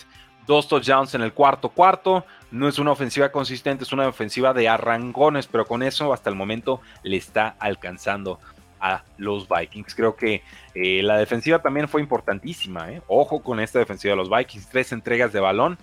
Dos 0.51 0.67
touchdowns 0.67 1.15
en 1.15 1.23
el 1.23 1.33
cuarto 1.33 1.69
cuarto. 1.69 2.25
No 2.51 2.67
es 2.67 2.81
una 2.81 2.91
ofensiva 2.91 3.31
consistente, 3.31 3.85
es 3.85 3.93
una 3.93 4.09
ofensiva 4.09 4.53
de 4.53 4.69
arrancones, 4.69 5.47
pero 5.47 5.65
con 5.65 5.81
eso 5.81 6.13
hasta 6.13 6.29
el 6.29 6.35
momento 6.35 6.81
le 7.05 7.17
está 7.17 7.55
alcanzando 7.61 8.41
a 8.81 9.05
los 9.17 9.49
Vikings. 9.49 9.95
Creo 9.95 10.17
que 10.17 10.43
eh, 10.75 11.05
la 11.05 11.19
defensiva 11.19 11.61
también 11.61 11.87
fue 11.87 12.01
importantísima. 12.01 12.91
¿eh? 12.91 13.01
Ojo 13.07 13.45
con 13.45 13.61
esta 13.61 13.79
defensiva 13.79 14.11
de 14.11 14.17
los 14.17 14.29
Vikings. 14.29 14.67
Tres 14.67 14.91
entregas 14.91 15.33
de 15.33 15.39
balón 15.39 15.79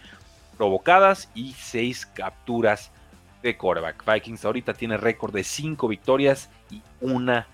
provocadas 0.58 1.32
y 1.34 1.54
seis 1.54 2.06
capturas 2.06 2.92
de 3.42 3.56
quarterback. 3.56 4.04
Vikings 4.06 4.44
ahorita 4.44 4.74
tiene 4.74 4.98
récord 4.98 5.34
de 5.34 5.46
cinco 5.46 5.88
victorias 5.88 6.50
y 6.70 6.82
una 7.00 7.48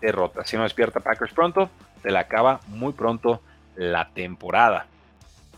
derrota. 0.00 0.44
Si 0.44 0.56
no 0.56 0.62
despierta 0.62 1.00
Packers 1.00 1.32
pronto, 1.32 1.68
se 2.00 2.12
le 2.12 2.18
acaba 2.20 2.60
muy 2.68 2.92
pronto 2.92 3.42
la 3.74 4.10
temporada. 4.10 4.86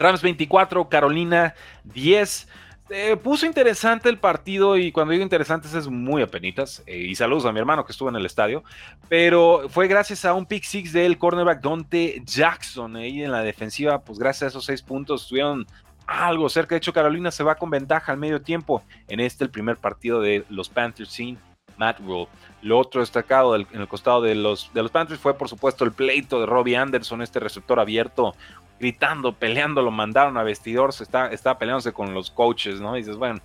Rams 0.02 0.22
24, 0.22 0.88
Carolina 0.88 1.54
10. 1.84 2.48
Eh, 2.90 3.16
puso 3.16 3.46
interesante 3.46 4.10
el 4.10 4.18
partido 4.18 4.76
y 4.76 4.92
cuando 4.92 5.12
digo 5.12 5.22
interesante 5.22 5.66
es 5.66 5.88
muy 5.88 6.20
apenitas. 6.20 6.82
Eh, 6.86 6.98
y 6.98 7.14
saludos 7.14 7.46
a 7.46 7.52
mi 7.52 7.58
hermano 7.58 7.86
que 7.86 7.92
estuvo 7.92 8.08
en 8.08 8.16
el 8.16 8.26
estadio. 8.26 8.64
Pero 9.08 9.68
fue 9.70 9.88
gracias 9.88 10.24
a 10.24 10.34
un 10.34 10.44
pick 10.44 10.64
six 10.64 10.92
del 10.92 11.16
cornerback 11.16 11.62
Dante 11.62 12.22
Jackson. 12.24 12.96
Ahí 12.96 13.22
en 13.22 13.32
la 13.32 13.42
defensiva, 13.42 14.02
pues 14.02 14.18
gracias 14.18 14.42
a 14.42 14.46
esos 14.48 14.64
seis 14.66 14.82
puntos 14.82 15.22
estuvieron 15.22 15.66
algo 16.06 16.48
cerca. 16.48 16.74
De 16.74 16.78
hecho, 16.78 16.92
Carolina 16.92 17.30
se 17.30 17.44
va 17.44 17.54
con 17.54 17.70
ventaja 17.70 18.12
al 18.12 18.18
medio 18.18 18.42
tiempo 18.42 18.82
en 19.08 19.20
este, 19.20 19.44
el 19.44 19.50
primer 19.50 19.76
partido 19.76 20.20
de 20.20 20.44
los 20.50 20.68
Panthers 20.68 21.10
sin 21.10 21.38
Matt 21.76 22.00
Rule. 22.00 22.28
Lo 22.62 22.78
otro 22.78 23.00
destacado 23.00 23.56
en 23.56 23.66
el 23.72 23.88
costado 23.88 24.22
de 24.22 24.35
los, 24.35 24.72
de 24.72 24.82
los 24.82 24.90
Panthers 24.90 25.20
fue, 25.20 25.35
por 25.35 25.48
supuesto, 25.48 25.85
el 25.85 25.92
pleito 25.92 26.40
de 26.40 26.46
Robbie 26.46 26.76
Anderson, 26.76 27.22
este 27.22 27.40
receptor 27.40 27.80
abierto 27.80 28.35
gritando, 28.78 29.32
peleando, 29.32 29.80
lo 29.80 29.92
mandaron 29.92 30.37
a 30.37 30.42
vestidor, 30.42 30.92
se 30.92 31.04
está, 31.04 31.28
está 31.28 31.56
peleándose 31.56 31.92
con 31.92 32.12
los 32.14 32.30
coaches, 32.30 32.80
¿no? 32.80 32.94
Dices, 32.94 33.16
bueno, 33.16 33.40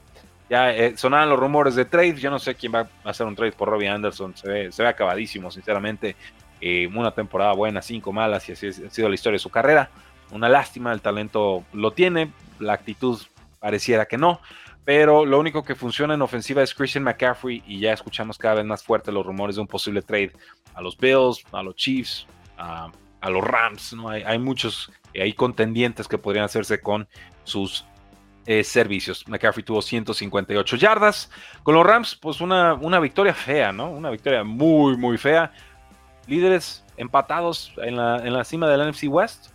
ya 0.49 0.73
eh, 0.73 0.97
sonaban 0.97 1.29
los 1.29 1.39
rumores 1.39 1.75
de 1.75 1.85
trade, 1.85 2.15
yo 2.15 2.31
no 2.31 2.39
sé 2.39 2.55
quién 2.55 2.73
va 2.73 2.87
a 3.03 3.09
hacer 3.09 3.27
un 3.27 3.35
trade 3.35 3.51
por 3.51 3.69
Robbie 3.69 3.87
Anderson, 3.87 4.35
se 4.35 4.49
ve, 4.49 4.71
se 4.71 4.81
ve 4.81 4.89
acabadísimo, 4.89 5.51
sinceramente. 5.51 6.15
Eh, 6.59 6.87
una 6.87 7.11
temporada 7.11 7.53
buena, 7.53 7.83
cinco 7.83 8.11
malas, 8.11 8.49
y 8.49 8.53
así 8.53 8.67
ha 8.67 8.89
sido 8.89 9.09
la 9.09 9.15
historia 9.15 9.35
de 9.35 9.39
su 9.39 9.49
carrera. 9.49 9.91
Una 10.31 10.49
lástima, 10.49 10.91
el 10.91 11.01
talento 11.01 11.63
lo 11.71 11.91
tiene, 11.91 12.31
la 12.59 12.73
actitud 12.73 13.21
pareciera 13.59 14.05
que 14.05 14.17
no, 14.17 14.41
pero 14.87 15.25
lo 15.25 15.37
único 15.37 15.65
que 15.65 15.75
funciona 15.75 16.13
en 16.13 16.21
ofensiva 16.21 16.63
es 16.63 16.73
Christian 16.73 17.03
McCaffrey 17.03 17.61
y 17.67 17.81
ya 17.81 17.91
escuchamos 17.91 18.37
cada 18.37 18.55
vez 18.55 18.65
más 18.65 18.81
fuerte 18.81 19.11
los 19.11 19.25
rumores 19.25 19.57
de 19.57 19.61
un 19.61 19.67
posible 19.67 20.01
trade 20.01 20.31
a 20.75 20.81
los 20.81 20.97
Bills, 20.97 21.43
a 21.51 21.61
los 21.61 21.75
Chiefs, 21.75 22.25
a, 22.57 22.89
los 23.29 23.43
Rams, 23.43 23.91
¿no? 23.91 24.07
Hay, 24.07 24.39
muchos 24.39 24.89
hay 25.13 25.33
contendientes 25.33 26.07
que 26.07 26.17
podrían 26.17 26.45
hacerse 26.45 26.79
con 26.79 27.05
sus 27.43 27.83
eh, 28.45 28.63
servicios. 28.63 29.27
McCaffrey 29.27 29.65
tuvo 29.65 29.81
158 29.81 30.77
yardas. 30.77 31.29
Con 31.63 31.75
los 31.75 31.85
Rams, 31.85 32.15
pues 32.15 32.39
una, 32.39 32.73
una 32.75 33.01
victoria 33.01 33.33
fea, 33.33 33.73
¿no? 33.73 33.91
Una 33.91 34.09
victoria 34.09 34.45
muy, 34.45 34.95
muy 34.95 35.17
fea. 35.17 35.51
Líderes 36.27 36.85
empatados 36.95 37.73
en 37.75 37.97
la, 37.97 38.25
en 38.25 38.31
la 38.31 38.45
cima 38.45 38.69
del 38.69 38.89
NFC 38.89 39.07
West. 39.09 39.49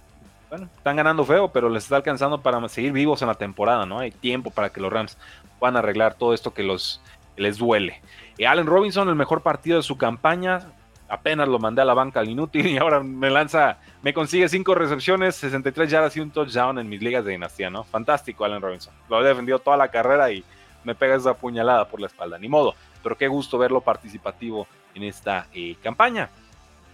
Bueno, 0.53 0.69
están 0.77 0.97
ganando 0.97 1.25
feo, 1.25 1.49
pero 1.49 1.71
les 1.71 1.85
está 1.85 1.97
alcanzando 1.97 2.43
para 2.43 2.69
seguir 2.69 2.93
vivos 2.93 3.23
en 3.23 3.29
la 3.29 3.37
temporada, 3.37 3.87
¿no? 3.87 4.01
Hay 4.01 4.11
tiempo 4.11 4.51
para 4.51 4.69
que 4.69 4.83
los 4.83 4.93
Rams 4.93 5.17
puedan 5.59 5.79
arreglar 5.79 6.13
todo 6.13 6.35
esto 6.35 6.53
que, 6.53 6.63
los, 6.63 7.01
les 7.39 7.57
duele. 7.57 8.03
Y 8.37 8.45
Allen 8.45 8.67
Robinson, 8.67 9.09
el 9.09 9.15
mejor 9.15 9.41
partido 9.41 9.79
de 9.79 9.83
su 9.83 9.97
campaña, 9.97 10.61
apenas 11.09 11.49
lo 11.49 11.59
mandé 11.59 11.81
a 11.81 11.87
la 11.87 11.95
banca 11.95 12.21
al 12.21 12.29
inútil 12.29 12.67
y 12.67 12.77
ahora 12.77 13.03
me 13.03 13.31
lanza, 13.31 13.79
me 14.03 14.13
consigue 14.13 14.47
cinco 14.47 14.75
recepciones, 14.75 15.37
63 15.37 15.91
yardas 15.91 16.15
y 16.19 16.21
un 16.21 16.31
touchdown 16.31 16.79
en 16.79 16.87
mis 16.87 17.01
ligas 17.01 17.25
de 17.25 17.31
dinastía, 17.31 17.71
¿no? 17.71 17.85
Fantástico, 17.85 18.45
Allen 18.45 18.61
Robinson. 18.61 18.93
Lo 19.09 19.17
ha 19.17 19.23
defendido 19.23 19.59
toda 19.59 19.79
la 19.79 19.89
carrera 19.89 20.31
y 20.31 20.45
me 20.85 20.95
pega 20.95 21.15
esa 21.15 21.33
puñalada 21.33 21.89
por 21.89 21.99
la 21.99 22.09
espalda, 22.09 22.39
ni 22.39 22.49
modo. 22.49 22.75
Pero 23.03 23.17
qué 23.17 23.27
gusto 23.27 23.57
verlo 23.57 23.81
participativo 23.81 24.67
en 24.95 25.05
esta 25.05 25.47
eh, 25.55 25.77
campaña. 25.83 26.29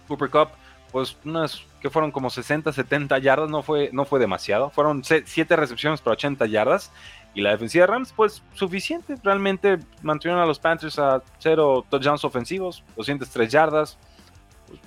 Cooper 0.07 0.29
Cup, 0.29 0.47
pues 0.91 1.17
unas 1.25 1.63
que 1.81 1.89
fueron 1.89 2.11
como 2.11 2.29
60, 2.29 2.71
70 2.73 3.17
yardas, 3.19 3.49
no 3.49 3.63
fue, 3.63 3.89
no 3.93 4.05
fue 4.05 4.19
demasiado. 4.19 4.69
Fueron 4.69 5.03
7 5.03 5.55
recepciones 5.55 6.01
para 6.01 6.13
80 6.13 6.45
yardas. 6.47 6.91
Y 7.33 7.41
la 7.41 7.51
defensiva 7.51 7.83
de 7.83 7.87
Rams, 7.91 8.11
pues 8.11 8.41
suficiente. 8.53 9.15
Realmente 9.23 9.79
mantuvieron 10.01 10.41
a 10.41 10.45
los 10.45 10.59
Panthers 10.59 10.97
a 10.97 11.21
cero 11.37 11.85
touchdowns 11.89 12.25
ofensivos, 12.25 12.83
203 12.95 13.51
yardas, 13.51 13.97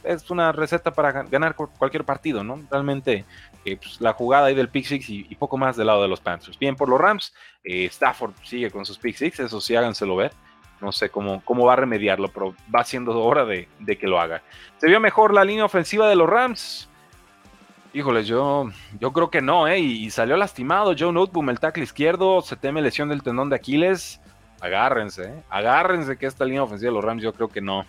es 0.05 0.31
una 0.31 0.53
receta 0.53 0.93
para 0.93 1.13
ganar 1.25 1.55
cualquier 1.55 2.05
partido, 2.05 2.45
¿no? 2.45 2.61
Realmente 2.71 3.25
eh, 3.65 3.77
pues, 3.77 4.01
la 4.01 4.13
jugada 4.13 4.47
ahí 4.47 4.55
del 4.55 4.69
pick 4.69 4.87
six 4.87 5.09
y, 5.09 5.35
poco 5.37 5.57
más 5.57 5.77
del 5.77 5.87
lado 5.87 6.03
de 6.03 6.09
los 6.09 6.21
Panthers. 6.21 6.59
Bien 6.59 6.77
por 6.77 6.89
los 6.89 7.01
Rams, 7.01 7.33
eh, 7.65 7.87
Stafford 7.87 8.33
sigue 8.45 8.71
con 8.71 8.85
sus 8.85 8.99
pick 8.99 9.17
six, 9.17 9.41
eso 9.41 9.61
sí 9.61 9.75
háganselo 9.77 10.17
ver. 10.17 10.33
No 10.83 10.91
sé 10.91 11.11
cómo, 11.11 11.41
cómo 11.45 11.65
va 11.65 11.75
a 11.75 11.77
remediarlo, 11.77 12.29
pero 12.29 12.57
va 12.75 12.83
siendo 12.83 13.17
hora 13.23 13.45
de, 13.45 13.69
que 13.87 14.07
lo 14.09 14.21
haga. 14.21 14.43
¿Se 14.79 14.89
vio 14.89 14.99
mejor 14.99 15.33
la 15.33 15.45
línea 15.45 15.65
ofensiva 15.65 16.09
de 16.09 16.17
los 16.17 16.29
Rams? 16.29 16.89
Híjole, 17.95 18.25
yo, 18.25 18.69
yo 18.99 19.13
creo 19.13 19.31
que 19.31 19.41
no, 19.41 19.69
¿eh? 19.69 19.79
Y, 19.79 20.11
salió 20.11 20.37
lastimado 20.37 20.95
Joe 20.99 21.13
Noteboom, 21.13 21.51
el 21.51 21.61
tackle 21.61 21.85
izquierdo, 21.85 22.43
se 22.43 22.57
teme 22.57 22.83
lesión 22.83 23.09
del 23.09 23.23
tendón 23.23 23.49
de 23.49 23.57
Aquiles. 23.57 24.21
Agárrense, 24.61 25.23
¿eh? 25.23 25.43
Agárrense 25.49 26.17
que 26.19 26.27
esta 26.27 26.45
línea 26.45 26.65
ofensiva 26.65 26.91
de 26.91 26.95
los 26.95 27.05
Rams 27.05 27.23
yo 27.23 27.33
creo 27.33 27.49
que 27.49 27.61
no, 27.61 27.87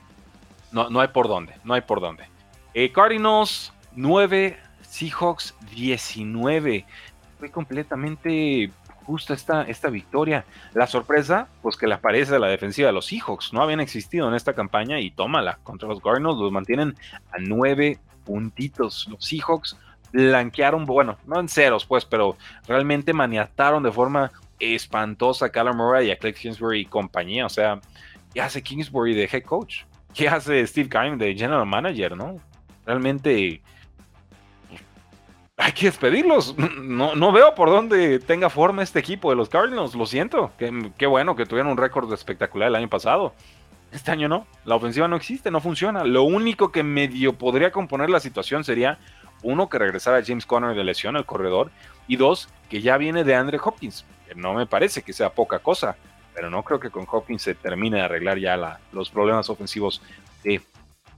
no, 0.72 0.90
no 0.90 1.02
hay 1.02 1.08
por 1.08 1.28
dónde, 1.28 1.56
no 1.64 1.74
hay 1.74 1.82
por 1.82 2.00
dónde. 2.00 2.26
Eh, 2.76 2.92
Cardinals 2.92 3.74
9, 3.96 4.56
Seahawks 4.82 5.56
19. 5.76 6.86
Fue 7.40 7.50
completamente 7.50 8.72
justa 9.04 9.34
esta, 9.34 9.64
esta 9.64 9.90
victoria. 9.90 10.46
La 10.74 10.88
sorpresa, 10.88 11.48
pues 11.62 11.78
que 11.78 11.88
le 11.88 11.94
aparece 11.96 12.36
a 12.36 12.40
la 12.40 12.48
defensiva 12.48 12.88
de 12.88 12.94
los 12.94 13.06
Seahawks. 13.08 13.54
No 13.54 13.62
habían 13.62 13.80
existido 13.80 14.28
en 14.28 14.36
esta 14.36 14.54
campaña 14.54 15.00
y 15.00 15.12
tómala 15.12 15.60
contra 15.64 15.88
los 15.88 16.02
Cardinals. 16.02 16.38
Los 16.38 16.52
mantienen 16.52 16.96
a 17.32 17.38
9 17.40 18.00
puntitos. 18.26 19.08
Los 19.10 19.26
Seahawks 19.26 19.78
blanquearon, 20.12 20.86
bueno, 20.86 21.18
no 21.26 21.40
en 21.40 21.50
ceros, 21.50 21.86
pues, 21.86 22.06
pero 22.06 22.38
realmente 22.68 23.14
maniataron 23.14 23.84
de 23.84 23.92
forma 23.92 24.32
espantosa 24.60 25.48
a 25.48 25.50
Callum 25.50 25.78
y 26.04 26.12
a 26.12 26.18
Cliff 26.18 26.40
Kingsbury 26.40 26.82
y 26.82 26.86
compañía. 26.86 27.46
O 27.46 27.50
sea, 27.50 27.80
¿qué 28.34 28.42
hace 28.42 28.62
Kingsbury 28.62 29.14
de 29.14 29.30
head 29.32 29.44
coach? 29.44 29.84
¿Qué 30.14 30.30
hace 30.30 30.66
Steve 30.68 30.90
Keim 30.90 31.18
de 31.18 31.36
general 31.36 31.66
manager, 31.66 32.16
no? 32.16 32.40
Realmente 32.86 33.62
hay 35.64 35.72
que 35.72 35.86
despedirlos. 35.86 36.56
No, 36.84 37.16
no 37.16 37.32
veo 37.32 37.56
por 37.56 37.70
dónde 37.70 38.20
tenga 38.20 38.50
forma 38.50 38.84
este 38.84 39.00
equipo 39.00 39.30
de 39.30 39.38
los 39.38 39.48
Cardinals. 39.48 39.96
Lo 39.96 40.06
siento. 40.06 40.52
Qué, 40.58 41.06
bueno 41.06 41.36
que 41.36 41.46
tuvieron 41.46 41.72
un 41.72 41.78
récord 41.78 42.12
espectacular 42.12 42.68
el 42.68 42.76
año 42.76 42.90
pasado. 42.90 43.34
Este 43.92 44.12
año 44.12 44.28
no. 44.28 44.46
La 44.66 44.76
ofensiva 44.76 45.08
no 45.08 45.16
existe, 45.16 45.50
no 45.50 45.62
funciona. 45.62 46.04
Lo 46.04 46.24
único 46.24 46.72
que 46.72 46.84
medio 46.84 47.34
podría 47.34 47.72
componer 47.72 48.10
la 48.10 48.20
situación 48.20 48.64
sería 48.66 49.00
uno, 49.42 49.70
que 49.70 49.80
regresara 49.80 50.24
James 50.26 50.46
Conner 50.46 50.76
de 50.76 50.84
lesión 50.84 51.16
al 51.16 51.26
corredor. 51.26 51.72
Y 52.08 52.18
dos, 52.18 52.50
que 52.70 52.82
ya 52.82 52.98
viene 52.98 53.24
de 53.24 53.36
Andre 53.36 53.58
Hopkins. 53.64 54.06
No 54.36 54.54
me 54.54 54.66
parece 54.66 55.02
que 55.02 55.14
sea 55.14 55.30
poca 55.30 55.60
cosa. 55.60 55.96
Pero 56.36 56.50
no 56.50 56.64
creo 56.64 56.80
que 56.80 56.90
con 56.90 57.08
Hopkins 57.10 57.42
se 57.42 57.56
termine 57.56 57.98
de 57.98 58.04
arreglar 58.04 58.38
ya 58.38 58.80
los 58.92 59.10
problemas 59.10 59.50
ofensivos 59.50 60.02
de 60.44 60.62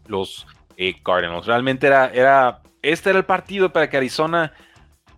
los 0.08 0.46
eh, 0.78 1.02
Cardinals. 1.04 1.48
Realmente 1.48 1.88
era, 1.88 2.10
era, 2.14 2.60
este 2.92 3.10
era 3.10 3.20
el 3.20 3.26
partido 3.26 3.74
para 3.74 3.90
que 3.90 3.98
Arizona 3.98 4.54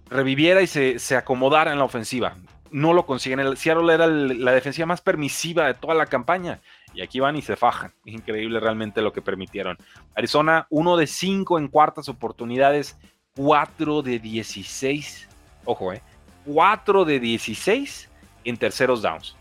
reviviera 0.10 0.62
y 0.62 0.68
se, 0.68 1.00
se 1.00 1.18
acomodara 1.18 1.72
en 1.74 1.80
la 1.80 1.84
ofensiva. 1.84 2.36
No 2.72 2.94
lo 2.94 3.06
consiguen. 3.06 3.40
El 3.40 3.58
Seattle 3.58 3.94
era 3.94 4.08
la 4.08 4.52
defensiva 4.52 4.86
más 4.86 5.02
permisiva 5.02 5.68
de 5.68 5.74
toda 5.74 5.94
la 5.94 6.06
campaña. 6.06 6.62
Y 6.94 7.02
aquí 7.02 7.20
van 7.20 7.36
y 7.36 7.42
se 7.42 7.56
fajan. 7.56 7.94
Increíble 8.06 8.60
realmente 8.60 9.02
lo 9.02 9.12
que 9.12 9.22
permitieron. 9.22 9.78
Arizona, 10.16 10.68
1 10.70 10.98
de 10.98 11.08
5 11.08 11.60
en 11.60 11.68
cuartas 11.68 12.08
oportunidades, 12.10 12.98
4 13.36 14.02
de 14.02 14.20
16. 14.20 15.28
Ojo, 15.66 15.92
eh. 15.92 16.02
4 16.46 17.04
de 17.04 17.20
16 17.20 18.10
en 18.46 18.58
terceros 18.58 19.02
downs. 19.02 19.36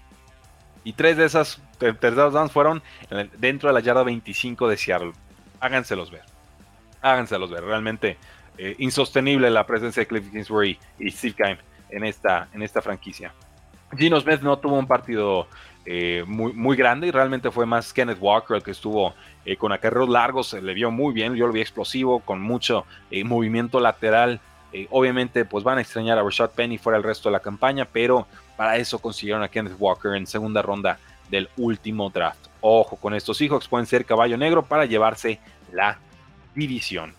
Y 0.83 0.93
tres 0.93 1.17
de 1.17 1.25
esas 1.25 1.61
terceros 1.79 2.33
downs 2.33 2.53
fueron 2.53 2.83
dentro 3.39 3.69
de 3.69 3.75
la 3.75 3.81
yarda 3.81 4.03
25 4.03 4.69
de 4.69 4.77
Seattle. 4.77 5.13
Háganselos 5.61 6.11
ver. 6.11 6.36
Háganselos 7.03 7.51
ver. 7.51 7.65
Realmente 7.65 8.17
eh, 8.59 8.75
insostenible 8.79 9.51
la 9.51 9.67
presencia 9.67 10.01
de 10.01 10.07
Cliff 10.07 10.31
Kingsbury 10.31 10.79
y 10.99 11.11
Steve 11.11 11.35
Keim 11.35 11.57
en 11.91 12.05
esta, 12.05 12.49
en 12.55 12.63
esta 12.63 12.81
franquicia. 12.81 13.35
Gino 13.97 14.19
Smith 14.19 14.41
no 14.41 14.59
tuvo 14.59 14.79
un 14.79 14.87
partido 14.87 15.47
eh, 15.85 16.25
muy, 16.27 16.53
muy 16.55 16.77
grande 16.77 17.07
y 17.07 17.11
realmente 17.11 17.51
fue 17.51 17.67
más 17.67 17.93
Kenneth 17.93 18.19
Walker 18.19 18.57
el 18.57 18.63
que 18.63 18.71
estuvo 18.71 19.15
eh, 19.45 19.57
con 19.57 19.73
acarreos 19.73 20.09
largos, 20.09 20.55
le 20.55 20.75
vio 20.75 20.91
muy 20.91 21.13
bien, 21.13 21.35
yo 21.35 21.47
lo 21.47 21.53
vi 21.53 21.61
explosivo, 21.61 22.21
con 22.21 22.41
mucho 22.41 22.87
movimiento 23.25 23.79
lateral. 23.79 24.41
obviamente, 24.91 25.45
pues 25.45 25.63
van 25.63 25.79
a 25.79 25.83
extrañar 25.83 26.19
a 26.19 26.23
Rashad 26.23 26.51
Penny 26.51 26.79
fuera 26.79 26.97
el 26.97 27.05
resto 27.05 27.29
de 27.29 27.35
la 27.35 27.41
campaña, 27.41 27.85
pero 27.85 28.27
para 28.57 28.77
eso 28.77 28.99
consiguieron 28.99 29.43
a 29.43 29.49
Kenneth 29.49 29.77
Walker 29.79 30.15
en 30.15 30.27
segunda 30.27 30.63
ronda 30.63 30.99
del 31.31 31.49
último 31.57 32.11
draft. 32.11 32.47
Ojo 32.63 32.97
con 32.97 33.15
estos 33.15 33.41
hijos, 33.41 33.69
pueden 33.69 33.87
ser 33.87 34.05
caballo 34.05 34.37
negro 34.37 34.65
para 34.65 34.87
llevarse 34.87 35.39
la 35.73 35.99
división. 36.57 37.15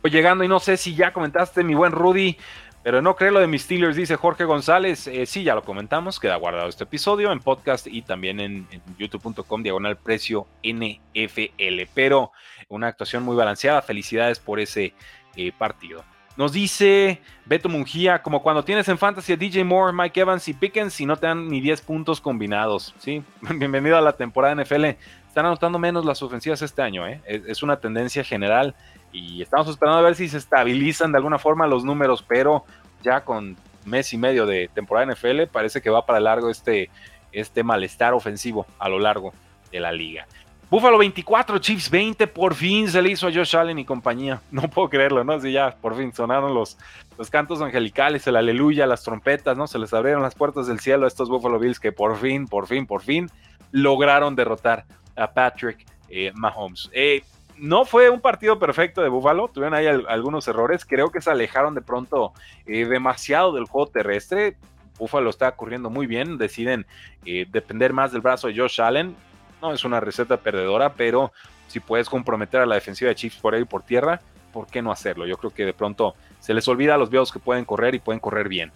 Voy 0.00 0.10
llegando 0.10 0.42
y 0.42 0.48
no 0.48 0.58
sé 0.58 0.78
si 0.78 0.94
ya 0.94 1.12
comentaste, 1.12 1.62
mi 1.62 1.74
buen 1.74 1.92
Rudy, 1.92 2.38
pero 2.82 3.00
no 3.00 3.14
creo 3.14 3.30
lo 3.30 3.40
de 3.40 3.46
mis 3.46 3.62
Steelers, 3.62 3.94
dice 3.94 4.16
Jorge 4.16 4.44
González. 4.44 5.06
Eh, 5.06 5.26
sí, 5.26 5.44
ya 5.44 5.54
lo 5.54 5.62
comentamos, 5.62 6.18
queda 6.18 6.36
guardado 6.36 6.68
este 6.68 6.84
episodio 6.84 7.30
en 7.30 7.38
podcast 7.38 7.86
y 7.86 8.02
también 8.02 8.40
en, 8.40 8.66
youtube.com 8.98 9.62
diagonal 9.62 9.96
precio 9.96 10.48
NFL. 10.64 11.82
Pero 11.94 12.32
una 12.68 12.88
actuación 12.88 13.22
muy 13.22 13.36
balanceada. 13.36 13.82
Felicidades 13.82 14.40
por 14.40 14.58
ese 14.58 14.94
eh, 15.36 15.52
partido. 15.56 16.02
Nos 16.36 16.52
dice 16.52 17.20
Beto 17.44 17.68
Mungía, 17.68 18.22
como 18.22 18.42
cuando 18.42 18.64
tienes 18.64 18.88
en 18.88 18.96
Fantasy 18.96 19.34
a 19.34 19.36
DJ 19.36 19.64
Moore, 19.64 19.92
Mike 19.92 20.18
Evans 20.18 20.48
y 20.48 20.54
Pickens 20.54 20.98
y 21.00 21.06
no 21.06 21.16
te 21.16 21.26
dan 21.26 21.48
ni 21.48 21.60
10 21.60 21.82
puntos 21.82 22.20
combinados. 22.20 22.94
Sí, 22.98 23.22
bienvenido 23.42 23.96
a 23.96 24.00
la 24.00 24.16
temporada 24.16 24.60
NFL. 24.60 24.86
Están 25.32 25.46
anotando 25.46 25.78
menos 25.78 26.04
las 26.04 26.22
ofensivas 26.22 26.60
este 26.60 26.82
año, 26.82 27.08
¿eh? 27.08 27.18
es 27.24 27.62
una 27.62 27.78
tendencia 27.78 28.22
general 28.22 28.74
y 29.14 29.40
estamos 29.40 29.66
esperando 29.66 29.98
a 29.98 30.02
ver 30.02 30.14
si 30.14 30.28
se 30.28 30.36
estabilizan 30.36 31.10
de 31.10 31.16
alguna 31.16 31.38
forma 31.38 31.66
los 31.66 31.86
números, 31.86 32.22
pero 32.22 32.66
ya 33.02 33.22
con 33.22 33.56
mes 33.86 34.12
y 34.12 34.18
medio 34.18 34.44
de 34.44 34.68
temporada 34.74 35.10
NFL 35.10 35.44
parece 35.50 35.80
que 35.80 35.88
va 35.88 36.04
para 36.04 36.20
largo 36.20 36.50
este, 36.50 36.90
este 37.32 37.62
malestar 37.62 38.12
ofensivo 38.12 38.66
a 38.78 38.90
lo 38.90 38.98
largo 38.98 39.32
de 39.70 39.80
la 39.80 39.90
liga. 39.90 40.26
Buffalo 40.68 40.98
24, 40.98 41.60
Chiefs 41.60 41.88
20, 41.88 42.26
por 42.26 42.54
fin 42.54 42.90
se 42.90 43.00
le 43.00 43.08
hizo 43.08 43.26
a 43.26 43.32
Josh 43.32 43.56
Allen 43.56 43.78
y 43.78 43.86
compañía. 43.86 44.42
No 44.50 44.68
puedo 44.68 44.90
creerlo, 44.90 45.24
¿no? 45.24 45.32
Así 45.32 45.50
ya, 45.50 45.74
por 45.80 45.96
fin 45.96 46.12
sonaron 46.12 46.52
los, 46.52 46.76
los 47.16 47.30
cantos 47.30 47.62
angelicales, 47.62 48.26
el 48.26 48.36
aleluya, 48.36 48.86
las 48.86 49.02
trompetas, 49.02 49.56
¿no? 49.56 49.66
Se 49.66 49.78
les 49.78 49.94
abrieron 49.94 50.20
las 50.20 50.34
puertas 50.34 50.66
del 50.66 50.80
cielo 50.80 51.06
a 51.06 51.08
estos 51.08 51.30
Buffalo 51.30 51.58
Bills 51.58 51.80
que 51.80 51.90
por 51.90 52.18
fin, 52.18 52.46
por 52.46 52.66
fin, 52.66 52.86
por 52.86 53.00
fin 53.00 53.30
lograron 53.70 54.36
derrotar 54.36 54.84
a 55.16 55.30
Patrick 55.30 55.86
eh, 56.08 56.32
Mahomes. 56.34 56.90
Eh, 56.92 57.22
no 57.62 57.84
fue 57.84 58.10
un 58.10 58.20
partido 58.20 58.58
perfecto 58.58 59.02
de 59.02 59.08
Buffalo, 59.08 59.48
tuvieron 59.48 59.74
ahí 59.74 59.86
algunos 59.86 60.48
errores, 60.48 60.84
creo 60.84 61.10
que 61.10 61.20
se 61.20 61.30
alejaron 61.30 61.74
de 61.74 61.80
pronto 61.80 62.32
eh, 62.66 62.84
demasiado 62.86 63.52
del 63.52 63.66
juego 63.66 63.88
terrestre. 63.88 64.56
Buffalo 64.98 65.30
está 65.30 65.52
corriendo 65.52 65.90
muy 65.90 66.06
bien, 66.06 66.38
deciden 66.38 66.86
eh, 67.24 67.46
depender 67.50 67.92
más 67.92 68.10
del 68.10 68.20
brazo 68.20 68.48
de 68.48 68.56
Josh 68.56 68.80
Allen. 68.80 69.14
No 69.60 69.72
es 69.72 69.84
una 69.84 70.00
receta 70.00 70.38
perdedora, 70.38 70.94
pero 70.94 71.32
si 71.68 71.78
puedes 71.78 72.08
comprometer 72.08 72.60
a 72.60 72.66
la 72.66 72.74
defensiva 72.74 73.10
de 73.10 73.14
Chiefs 73.14 73.38
por 73.38 73.54
ahí 73.54 73.64
por 73.64 73.82
tierra, 73.82 74.20
¿por 74.52 74.66
qué 74.66 74.82
no 74.82 74.90
hacerlo? 74.90 75.26
Yo 75.26 75.36
creo 75.36 75.54
que 75.54 75.64
de 75.64 75.72
pronto 75.72 76.14
se 76.40 76.54
les 76.54 76.66
olvida 76.66 76.96
a 76.96 76.98
los 76.98 77.10
viejos 77.10 77.32
que 77.32 77.38
pueden 77.38 77.64
correr 77.64 77.94
y 77.94 78.00
pueden 78.00 78.18
correr 78.18 78.48
bien. 78.48 78.72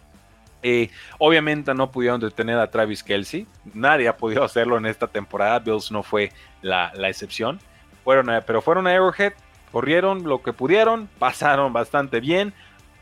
Obviamente 1.18 1.74
no 1.74 1.90
pudieron 1.90 2.20
detener 2.20 2.58
a 2.58 2.70
Travis 2.70 3.02
Kelsey, 3.02 3.46
nadie 3.72 4.08
ha 4.08 4.16
podido 4.16 4.42
hacerlo 4.42 4.76
en 4.78 4.86
esta 4.86 5.06
temporada, 5.06 5.58
Bills 5.60 5.92
no 5.92 6.02
fue 6.02 6.32
la 6.62 6.90
excepción. 7.08 7.60
Fueron 8.04 8.28
pero 8.46 8.62
fueron 8.62 8.86
a 8.86 8.90
Arrowhead, 8.90 9.32
corrieron 9.72 10.22
lo 10.24 10.40
que 10.40 10.52
pudieron, 10.52 11.08
pasaron 11.18 11.72
bastante 11.72 12.20
bien. 12.20 12.54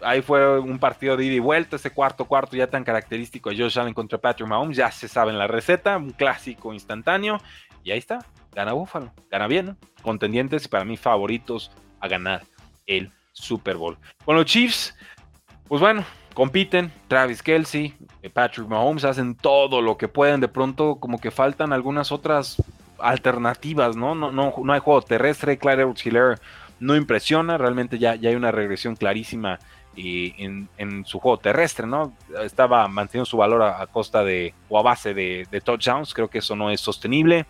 Ahí 0.02 0.22
fue 0.22 0.58
un 0.58 0.78
partido 0.78 1.16
de 1.16 1.24
ida 1.26 1.34
y 1.34 1.38
vuelta, 1.38 1.76
ese 1.76 1.90
cuarto 1.90 2.24
cuarto 2.24 2.56
ya 2.56 2.66
tan 2.66 2.84
característico 2.84 3.50
de 3.50 3.56
Josh 3.56 3.78
Allen 3.78 3.94
contra 3.94 4.18
Patrick 4.18 4.48
Mahomes, 4.48 4.76
ya 4.76 4.90
se 4.90 5.06
sabe 5.08 5.30
en 5.30 5.38
la 5.38 5.46
receta, 5.46 5.96
un 5.96 6.10
clásico 6.10 6.72
instantáneo. 6.72 7.38
Y 7.82 7.90
ahí 7.90 7.98
está, 7.98 8.18
gana 8.54 8.72
Buffalo, 8.72 9.12
gana 9.30 9.46
bien, 9.46 9.76
contendientes 10.02 10.64
y 10.64 10.68
para 10.68 10.84
mí 10.84 10.96
favoritos 10.96 11.70
a 12.00 12.08
ganar 12.08 12.42
el 12.86 13.10
Super 13.32 13.76
Bowl. 13.76 13.98
Con 14.24 14.36
los 14.36 14.46
Chiefs, 14.46 14.94
pues 15.68 15.80
bueno, 15.80 16.04
compiten, 16.34 16.92
Travis 17.08 17.42
Kelsey, 17.42 17.94
Patrick 18.32 18.68
Mahomes 18.68 19.04
hacen 19.04 19.34
todo 19.34 19.80
lo 19.80 19.96
que 19.96 20.08
pueden, 20.08 20.40
de 20.40 20.48
pronto 20.48 20.96
como 20.96 21.18
que 21.18 21.30
faltan 21.30 21.72
algunas 21.72 22.12
otras 22.12 22.62
alternativas, 22.98 23.96
¿no? 23.96 24.14
No, 24.14 24.30
no, 24.30 24.52
no 24.62 24.72
hay 24.72 24.80
juego 24.80 25.00
terrestre, 25.02 25.58
Clyde 25.58 25.92
Hiller 26.04 26.40
no 26.80 26.96
impresiona, 26.96 27.56
realmente 27.56 27.98
ya, 27.98 28.14
ya 28.14 28.30
hay 28.30 28.36
una 28.36 28.50
regresión 28.50 28.96
clarísima 28.96 29.58
y 29.96 30.34
en, 30.38 31.04
su 31.04 31.20
juego 31.20 31.38
terrestre, 31.38 31.86
¿no? 31.86 32.12
Estaba 32.42 32.88
manteniendo 32.88 33.26
su 33.26 33.36
valor 33.36 33.62
a, 33.62 33.86
costa 33.86 34.24
de, 34.24 34.54
o 34.68 34.78
a 34.78 34.82
base 34.82 35.14
de, 35.14 35.62
touchdowns, 35.64 36.14
creo 36.14 36.28
que 36.28 36.38
eso 36.38 36.56
no 36.56 36.70
es 36.70 36.80
sostenible. 36.80 37.46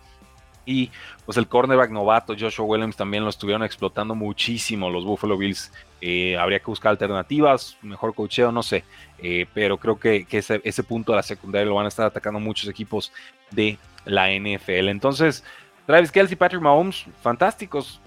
Y 0.67 0.91
pues 1.25 1.37
el 1.37 1.47
cornerback 1.47 1.91
novato 1.91 2.35
Joshua 2.39 2.65
Williams 2.65 2.97
también 2.97 3.25
lo 3.25 3.31
estuvieron 3.31 3.63
explotando 3.63 4.15
muchísimo 4.15 4.91
los 4.91 5.05
Buffalo 5.05 5.37
Bills. 5.37 5.73
Eh, 6.01 6.37
habría 6.37 6.59
que 6.59 6.67
buscar 6.67 6.91
alternativas, 6.91 7.77
mejor 7.83 8.15
cocheo, 8.15 8.53
no 8.53 8.63
sé. 8.63 8.85
Eh, 9.19 9.47
pero 9.55 9.79
creo 9.79 9.99
que, 9.99 10.27
ese, 10.31 10.61
ese, 10.65 10.83
punto 10.83 11.13
de 11.13 11.17
la 11.17 11.23
secundaria 11.23 11.67
lo 11.67 11.75
van 11.75 11.87
a 11.87 11.89
estar 11.89 12.07
atacando 12.07 12.41
muchos 12.41 12.69
equipos 12.69 13.13
de 13.51 13.79
la 14.05 14.29
NFL. 14.31 14.89
Entonces, 14.89 15.45
Travis 15.87 16.11
Kelsey, 16.11 16.37
Patrick 16.37 16.63
Mahomes, 16.63 17.05
fantásticos. 17.23 18.01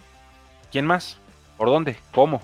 ¿Quién 0.72 0.86
más? 0.86 1.18
¿Por 1.58 1.70
dónde? 1.70 1.98
¿Cómo? 2.12 2.42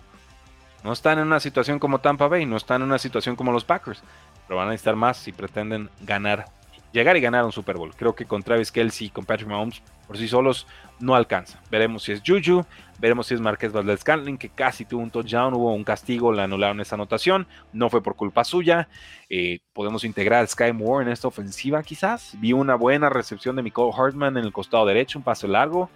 No 0.84 0.91
están 0.91 1.17
en 1.19 1.28
una 1.28 1.39
situación 1.39 1.80
como 1.80 1.99
Tampa 1.99 2.28
Bay, 2.28 2.45
no 2.45 2.58
están 2.58 2.82
en 2.82 2.89
una 2.89 2.99
situación 2.99 3.36
como 3.36 3.52
los 3.52 3.63
Packers, 3.63 4.04
pero 4.47 4.58
van 4.58 4.67
a 4.67 4.71
necesitar 4.71 4.95
más 4.95 5.17
si 5.17 5.32
pretenden 5.32 5.89
ganar, 6.02 6.45
llegar 6.94 7.18
y 7.18 7.22
ganar 7.22 7.44
un 7.44 7.52
Super 7.52 7.76
Bowl. 7.76 7.94
Creo 7.96 8.16
que 8.16 8.26
con 8.26 8.42
Travis 8.44 8.72
Kelsey 8.72 9.08
y 9.08 9.10
con 9.10 9.26
Patrick 9.26 9.50
Mahomes 9.50 9.82
por 10.08 10.18
sí 10.18 10.28
solos 10.28 10.68
no 11.00 11.16
alcanza. 11.16 11.60
Veremos 11.70 12.04
si 12.04 12.14
es 12.14 12.22
Juju, 12.26 12.64
veremos 13.00 13.28
si 13.28 13.34
es 13.34 13.42
Marqués 13.42 13.74
Valdez 13.74 14.02
Scantling, 14.02 14.38
que 14.38 14.50
casi 14.50 14.86
tuvo 14.86 15.02
un 15.02 15.10
touchdown, 15.10 15.54
hubo 15.56 15.74
un 15.74 15.84
castigo, 15.84 16.32
le 16.32 16.44
anularon 16.44 16.80
esa 16.80 16.96
anotación, 16.96 17.48
no 17.74 17.90
fue 17.90 18.04
por 18.04 18.16
culpa 18.16 18.44
suya. 18.44 18.88
Eh, 19.30 19.60
podemos 19.74 20.04
integrar 20.04 20.44
a 20.44 20.48
Sky 20.48 20.72
Moore 20.72 21.06
en 21.06 21.12
esta 21.12 21.28
ofensiva, 21.28 21.82
quizás. 21.84 22.38
Vi 22.40 22.54
una 22.54 22.76
buena 22.76 23.10
recepción 23.10 23.56
de 23.56 23.64
Nicole 23.64 23.94
Hartman 23.98 24.38
en 24.38 24.44
el 24.44 24.54
costado 24.54 24.86
derecho, 24.86 25.18
un 25.18 25.24
paso 25.24 25.48
largo. 25.48 25.90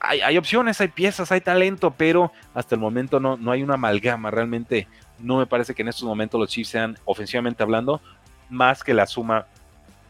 hay, 0.00 0.38
opciones, 0.38 0.80
hay 0.80 0.88
piezas, 0.88 1.32
hay 1.32 1.40
talento, 1.40 1.90
pero 1.90 2.30
hasta 2.54 2.76
el 2.76 2.80
momento 2.80 3.18
no, 3.18 3.36
no 3.36 3.50
hay 3.50 3.64
una 3.64 3.74
amalgama. 3.74 4.30
Realmente 4.30 4.86
no 5.18 5.38
me 5.38 5.46
parece 5.46 5.74
que 5.74 5.82
en 5.82 5.88
estos 5.88 6.04
momentos 6.04 6.38
los 6.38 6.48
Chiefs 6.48 6.70
sean, 6.70 6.96
ofensivamente 7.04 7.64
hablando, 7.64 8.00
más 8.48 8.84
que 8.84 8.94
la 8.94 9.06
suma 9.06 9.46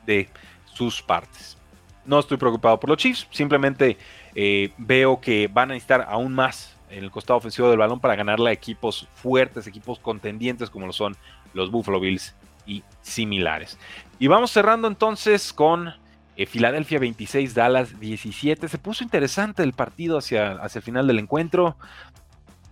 de 0.09 0.29
sus 0.64 1.03
partes. 1.03 1.57
No 2.05 2.18
estoy 2.18 2.38
preocupado 2.38 2.81
por 2.81 2.88
los 2.88 2.99
Chiefs, 2.99 3.29
simplemente 3.31 3.99
eh, 4.35 4.73
veo 4.79 5.21
que 5.21 5.47
van 5.47 5.71
a 5.71 5.75
necesitar 5.75 6.07
aún 6.09 6.35
más 6.35 6.75
en 6.88 7.05
el 7.05 7.11
costado 7.11 7.37
ofensivo 7.37 7.68
del 7.68 7.79
balón 7.79 8.01
para 8.01 8.16
ganarle 8.16 8.49
a 8.49 8.53
equipos 8.53 9.07
fuertes, 9.14 9.66
equipos 9.66 9.99
contendientes 9.99 10.71
como 10.71 10.87
lo 10.87 10.92
son 10.94 11.14
los 11.53 11.71
Buffalo 11.71 12.01
Bills 12.01 12.35
y 12.66 12.83
similares. 13.03 13.79
Y 14.18 14.27
vamos 14.27 14.51
cerrando 14.51 14.88
entonces 14.88 15.53
con 15.53 15.92
eh, 16.37 16.47
Filadelfia 16.47 16.99
26, 16.99 17.55
Dallas 17.55 18.01
17. 18.01 18.68
Se 18.68 18.79
puso 18.79 19.05
interesante 19.05 19.62
el 19.62 19.75
partido 19.75 20.16
hacia, 20.16 20.53
hacia 20.53 20.79
el 20.79 20.85
final 20.85 21.07
del 21.07 21.18
encuentro. 21.18 21.77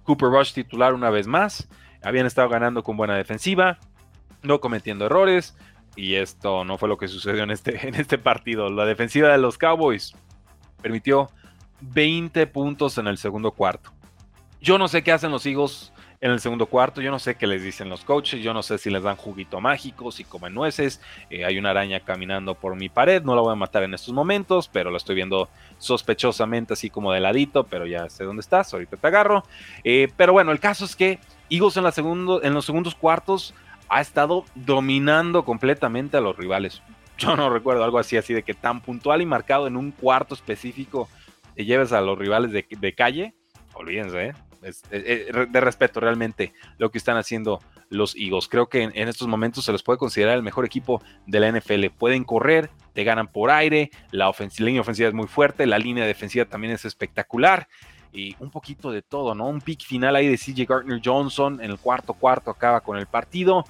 Cooper 0.05 0.31
Rush 0.31 0.55
titular 0.55 0.95
una 0.95 1.11
vez 1.11 1.27
más. 1.27 1.69
Habían 2.03 2.25
estado 2.25 2.49
ganando 2.49 2.83
con 2.83 2.97
buena 2.97 3.17
defensiva, 3.17 3.79
no 4.43 4.61
cometiendo 4.61 5.07
errores. 5.07 5.55
Y 5.97 6.15
esto 6.15 6.65
no 6.65 6.79
fue 6.79 6.89
lo 6.89 6.99
que 6.99 7.09
sucedió 7.09 7.43
en 7.43 7.51
este, 7.51 7.89
en 7.89 7.95
este 7.95 8.19
partido. 8.19 8.71
La 8.71 8.85
defensiva 8.85 9.31
de 9.31 9.39
los 9.39 9.59
Cowboys 9.59 10.15
permitió 10.83 11.31
20 11.81 12.47
puntos 12.47 12.99
en 12.99 13.09
el 13.09 13.19
segundo 13.19 13.51
cuarto. 13.51 13.91
Yo 14.61 14.79
no 14.79 14.89
sé 14.89 15.03
qué 15.03 15.13
hacen 15.13 15.31
los 15.31 15.45
Eagles 15.47 15.93
en 16.21 16.31
el 16.31 16.41
segundo 16.41 16.67
cuarto. 16.67 17.01
Yo 17.01 17.11
no 17.11 17.19
sé 17.19 17.37
qué 17.37 17.47
les 17.47 17.63
dicen 17.63 17.89
los 17.89 18.05
coaches, 18.05 18.43
yo 18.43 18.55
no 18.55 18.63
sé 18.63 18.79
si 18.79 18.91
les 18.91 19.03
dan 19.03 19.17
juguito 19.17 19.61
mágico, 19.61 20.11
si 20.11 20.25
comen 20.25 20.55
nueces. 20.55 21.01
Eh, 21.31 21.45
hay 21.45 21.59
una 21.59 21.71
araña 21.71 22.01
caminando 22.01 22.55
por 22.55 22.77
mi 22.77 22.89
pared, 22.89 23.23
no 23.23 23.35
la 23.35 23.43
voy 23.43 23.53
a 23.53 23.57
matar 23.57 23.83
en 23.83 23.95
estos 23.95 24.15
momentos, 24.15 24.69
pero 24.69 24.91
la 24.91 24.97
estoy 24.97 25.15
viendo 25.15 25.49
sospechosamente 25.79 26.73
así 26.73 26.91
como 26.91 27.13
de 27.13 27.21
ladito, 27.21 27.65
pero 27.65 27.87
ya 27.87 28.09
sé 28.09 28.25
dónde 28.25 28.41
estás, 28.41 28.73
ahorita 28.73 28.97
te 28.97 29.07
agarro. 29.07 29.45
Eh, 29.85 30.09
pero 30.17 30.33
bueno, 30.33 30.53
el 30.53 30.61
caso 30.61 30.85
es 30.85 30.97
que 30.97 31.19
Eagles 31.51 31.77
en, 31.77 31.85
en 32.43 32.55
los 32.55 32.65
segundos 32.65 32.95
cuartos 32.95 33.55
ha 33.89 34.01
estado 34.01 34.45
dominando 34.55 35.45
completamente 35.45 36.17
a 36.17 36.21
los 36.21 36.37
rivales. 36.37 36.83
Yo 37.19 37.37
no 37.37 37.51
recuerdo 37.51 37.85
algo 37.85 37.99
así, 37.99 38.17
así 38.17 38.35
de 38.35 38.43
que 38.43 38.55
tan 38.55 38.83
puntual 38.83 39.23
y 39.23 39.27
marcado 39.27 39.67
en 39.67 39.77
un 39.77 39.91
cuarto 39.91 40.35
específico 40.35 41.09
te 41.55 41.65
lleves 41.65 41.93
a 41.93 42.01
los 42.01 42.19
rivales 42.19 42.53
de, 42.53 42.95
calle. 42.95 43.35
Olvídense, 43.75 44.27
¿eh? 44.27 44.33
eh, 44.63 44.73
eh, 44.91 45.47
de 45.49 45.61
respeto 45.61 46.01
realmente 46.01 46.53
lo 46.79 46.91
que 46.91 46.99
están 46.99 47.17
haciendo 47.17 47.61
los 47.89 48.15
Eagles. 48.17 48.49
Creo 48.49 48.69
que 48.69 48.83
en, 48.83 49.09
estos 49.09 49.29
momentos 49.29 49.65
se 49.65 49.73
los 49.73 49.83
puede 49.83 49.99
considerar 49.99 50.37
el 50.37 50.43
mejor 50.43 50.65
equipo 50.65 51.03
de 51.27 51.41
la 51.41 51.51
NFL. 51.51 51.87
Pueden 51.97 52.25
correr, 52.25 52.71
te 52.93 53.05
ganan 53.05 53.29
por 53.29 53.51
aire, 53.51 53.91
la, 54.11 54.33
línea 54.59 54.81
ofensiva 54.81 55.09
es 55.09 55.15
muy 55.15 55.29
fuerte, 55.29 55.67
la 55.67 55.79
línea 55.79 56.05
defensiva 56.05 56.45
también 56.45 56.73
es 56.75 56.85
espectacular. 56.85 57.69
Y 58.17 58.35
un 58.41 58.51
poquito 58.51 58.91
de 58.91 59.03
todo, 59.03 59.35
¿no? 59.35 59.47
Un 59.47 59.61
pick 59.61 59.85
final 59.85 60.17
ahí 60.17 60.27
de 60.27 60.39
CJ 60.39 60.67
Gardner 60.67 61.01
Johnson 61.05 61.61
en 61.63 61.71
el 61.71 61.79
cuarto 61.79 62.15
cuarto 62.15 62.51
acaba 62.51 62.81
con 62.81 62.97
el 62.97 63.07
partido. 63.07 63.65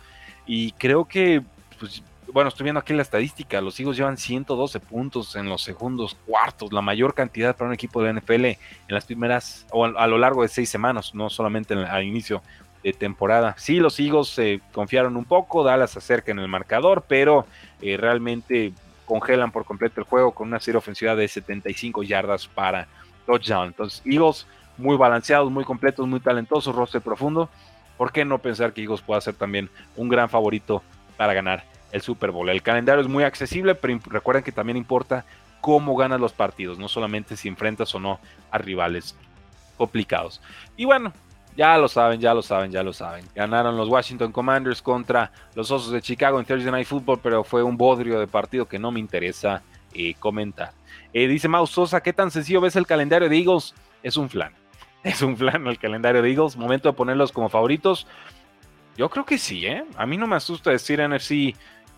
Y 0.47 0.71
creo 0.73 1.05
que 1.05 1.43
pues, 1.81 2.03
bueno, 2.33 2.49
estoy 2.49 2.65
viendo 2.65 2.81
aquí 2.81 2.93
la 2.93 3.03
estadística, 3.03 3.61
los 3.61 3.79
Eagles 3.79 3.97
llevan 3.97 4.17
112 4.17 4.81
puntos 4.81 5.37
en 5.37 5.49
los 5.49 5.63
segundos 5.63 6.17
cuartos, 6.27 6.73
la 6.73 6.81
mayor 6.83 7.15
cantidad 7.15 7.57
para 7.57 7.69
un 7.69 7.75
equipo 7.75 8.03
de 8.03 8.13
NFL 8.13 8.45
en 8.45 8.59
las 8.89 9.05
primeras, 9.05 9.67
o 9.71 9.85
a, 9.85 10.07
lo 10.07 10.19
largo 10.19 10.43
de 10.43 10.49
seis 10.49 10.69
semanas, 10.69 11.15
no 11.15 11.31
solamente 11.31 11.75
al 11.75 12.05
inicio 12.05 12.43
de 12.83 12.93
temporada. 12.93 13.55
Sí, 13.59 13.77
los 13.77 13.99
Eagles 14.01 14.29
se 14.29 14.61
confiaron 14.73 15.17
un 15.17 15.25
poco, 15.25 15.65
Dallas 15.65 15.97
acerca 15.97 16.33
en 16.33 16.39
el 16.39 16.49
marcador, 16.49 17.05
pero 17.07 17.47
eh, 17.81 17.97
realmente 17.97 18.73
congelan 19.05 19.53
por 19.53 19.65
completo 19.65 20.01
el 20.01 20.07
juego 20.07 20.33
con 20.33 20.49
una 20.49 20.61
serie 20.61 20.79
ofensiva 20.79 21.15
de 21.15 21.29
75 21.29 22.03
yardas 22.03 22.49
para 22.49 22.89
touchdown. 23.27 23.69
Entonces, 23.69 24.03
Eagles 24.05 24.47
muy 24.79 24.97
balanceados, 24.97 25.51
muy 25.51 25.65
completos, 25.65 26.07
muy 26.07 26.21
talentosos, 26.21 26.75
roster 26.75 27.01
profundo. 27.01 27.49
¿Por 27.97 28.13
qué 28.13 28.25
no 28.25 28.39
pensar 28.39 28.73
que 28.73 28.83
Eagles 28.83 29.01
pueda 29.01 29.21
ser 29.21 29.35
también 29.35 29.71
un 29.97 30.09
gran 30.09 30.29
favorito 30.29 30.83
para 31.17 31.35
ganar 31.35 31.65
el 31.93 32.03
Super 32.03 32.31
Bowl. 32.31 32.49
El 32.49 32.63
calendario 32.63 33.01
es 33.01 33.09
muy 33.09 33.25
accesible, 33.25 33.75
pero 33.75 33.99
recuerden 34.07 34.45
que 34.45 34.53
también 34.53 34.77
importa 34.77 35.25
cómo 35.61 35.97
ganas 35.97 36.21
los 36.21 36.33
partidos, 36.33 36.79
no 36.79 36.89
solamente 36.89 37.37
si 37.37 37.49
enfrentas 37.49 37.95
o 37.95 38.01
no 38.01 38.21
a 38.51 38.59
rivales 38.59 39.17
complicados. 39.77 40.41
Y 40.77 40.85
bueno, 40.85 41.13
ya 41.57 41.77
lo 41.79 41.89
saben, 41.89 42.21
ya 42.21 42.35
lo 42.35 42.43
saben, 42.43 42.71
ya 42.71 42.83
lo 42.83 42.93
saben. 42.93 43.25
Ganaron 43.35 43.77
los 43.77 43.89
Washington 43.89 44.31
Commanders 44.31 44.83
contra 44.83 45.33
los 45.55 45.71
Osos 45.71 45.91
de 45.91 46.03
Chicago 46.03 46.39
en 46.39 46.47
Thursday 46.47 46.71
Night 46.71 46.87
Football, 46.87 47.21
pero 47.23 47.43
fue 47.43 47.63
un 47.63 47.77
bodrio 47.77 48.21
de 48.21 48.27
partido 48.27 48.67
que 48.67 48.79
no 48.79 48.93
me 48.93 49.01
interesa 49.01 49.63
eh, 49.97 50.15
comentar. 50.19 50.73
Eh, 51.13 51.29
dice 51.29 51.49
Maus 51.49 51.71
Sosa, 51.71 52.03
¿qué 52.03 52.13
tan 52.13 52.31
sencillo 52.31 52.61
ves 52.61 52.77
el 52.77 52.87
calendario 52.87 53.29
de 53.29 53.37
Eagles? 53.37 53.75
Es 54.03 54.17
un 54.17 54.29
flan. 54.29 54.53
Es 55.03 55.23
un 55.23 55.37
flan 55.37 55.67
el 55.67 55.79
calendario 55.79 56.21
de 56.21 56.31
Eagles. 56.31 56.57
Momento 56.57 56.89
de 56.89 56.93
ponerlos 56.95 57.31
como 57.31 57.49
favoritos. 57.49 58.07
Yo 58.97 59.09
creo 59.09 59.25
que 59.25 59.39
sí, 59.39 59.67
¿eh? 59.67 59.85
A 59.97 60.07
mí 60.07 60.17
no 60.17 60.27
me 60.27 60.37
asusta 60.37 60.71
decir 60.71 61.01
NFC 61.07 61.55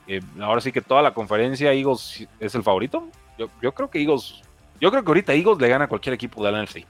eh, 0.08 0.22
ahora 0.40 0.62
sí 0.62 0.72
que 0.72 0.80
toda 0.80 1.02
la 1.02 1.12
conferencia 1.12 1.72
Eagles 1.72 2.26
es 2.40 2.54
el 2.54 2.62
favorito. 2.62 3.08
Yo, 3.36 3.72
creo 3.72 3.90
que 3.90 4.00
Eagles, 4.00 4.40
yo 4.80 4.90
creo 4.90 5.04
que 5.04 5.10
ahorita 5.10 5.34
Eagles 5.34 5.58
le 5.60 5.68
gana 5.68 5.84
a 5.84 5.88
cualquier 5.88 6.14
equipo 6.14 6.44
de 6.44 6.50
la 6.50 6.62
NFC. 6.62 6.86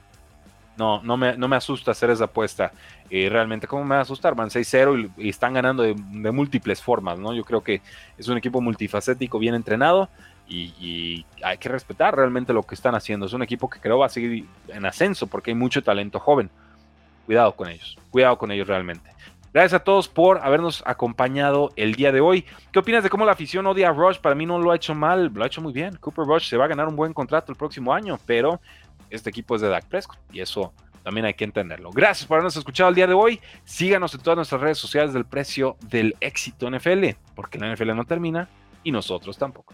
No, 0.77 1.03
no 1.03 1.17
me, 1.17 1.35
no 1.35 1.49
me 1.49 1.57
asusta 1.57 1.91
hacer 1.91 2.09
esa 2.09 2.23
apuesta. 2.23 2.71
Eh, 3.09 3.27
realmente, 3.29 3.67
¿cómo 3.67 3.83
me 3.83 3.95
va 3.95 3.99
a 3.99 4.03
asustar? 4.03 4.33
Van 4.33 4.49
6-0 4.49 5.11
y, 5.17 5.29
están 5.29 5.53
ganando 5.53 5.83
de, 5.83 5.93
múltiples 6.31 6.81
formas, 6.81 7.19
¿no? 7.19 7.33
Yo 7.33 7.43
creo 7.43 7.61
que 7.61 7.81
es 8.17 8.29
un 8.29 8.37
equipo 8.37 8.61
multifacético, 8.61 9.37
bien 9.37 9.53
entrenado 9.53 10.09
y, 10.49 11.25
hay 11.43 11.57
que 11.57 11.69
respetar 11.69 12.15
realmente 12.15 12.53
lo 12.53 12.63
que 12.63 12.75
están 12.75 12.95
haciendo. 12.95 13.25
Es 13.25 13.33
un 13.33 13.43
equipo 13.43 13.69
que 13.69 13.79
creo 13.79 13.99
va 13.99 14.07
a 14.07 14.09
seguir 14.09 14.45
en 14.67 14.85
ascenso 14.85 15.27
porque 15.27 15.51
hay 15.51 15.55
mucho 15.55 15.83
talento 15.83 16.19
joven. 16.19 16.49
Cuidado 17.25 17.55
con 17.55 17.69
ellos, 17.69 17.97
cuidado 18.09 18.37
con 18.37 18.51
ellos 18.51 18.67
realmente. 18.67 19.11
Gracias 19.53 19.81
a 19.81 19.83
todos 19.83 20.07
por 20.07 20.39
habernos 20.39 20.83
acompañado 20.85 21.71
el 21.75 21.95
día 21.95 22.11
de 22.11 22.21
hoy. 22.21 22.45
¿Qué 22.71 22.79
opinas 22.79 23.03
de 23.03 23.09
cómo 23.09 23.25
la 23.25 23.31
afición 23.31 23.65
odia 23.65 23.89
a 23.89 23.93
Rush? 23.93 24.17
Para 24.19 24.35
mí 24.35 24.45
no 24.45 24.59
lo 24.59 24.71
ha 24.71 24.75
hecho 24.75 24.93
mal, 24.93 25.31
lo 25.33 25.43
ha 25.43 25.47
hecho 25.47 25.61
muy 25.61 25.73
bien. 25.73 25.95
Cooper 25.97 26.25
Rush 26.25 26.49
se 26.49 26.57
va 26.57 26.65
a 26.65 26.67
ganar 26.67 26.87
un 26.87 26.95
buen 26.95 27.13
contrato 27.13 27.51
el 27.51 27.57
próximo 27.57 27.93
año, 27.93 28.19
pero 28.25 28.59
este 29.09 29.29
equipo 29.29 29.55
es 29.55 29.61
de 29.61 29.69
Dak 29.69 29.85
Prescott 29.85 30.19
y 30.31 30.41
eso 30.41 30.73
también 31.03 31.25
hay 31.25 31.33
que 31.33 31.45
entenderlo. 31.45 31.89
Gracias 31.91 32.27
por 32.27 32.35
habernos 32.35 32.57
escuchado 32.57 32.89
el 32.89 32.95
día 32.95 33.07
de 33.07 33.13
hoy. 33.13 33.39
Síganos 33.63 34.13
en 34.13 34.21
todas 34.21 34.37
nuestras 34.37 34.61
redes 34.61 34.77
sociales 34.77 35.13
del 35.13 35.25
precio 35.25 35.77
del 35.87 36.15
éxito 36.19 36.69
NFL, 36.69 37.05
porque 37.35 37.57
la 37.57 37.73
NFL 37.73 37.95
no 37.95 38.05
termina 38.05 38.47
y 38.83 38.91
nosotros 38.91 39.37
tampoco. 39.37 39.73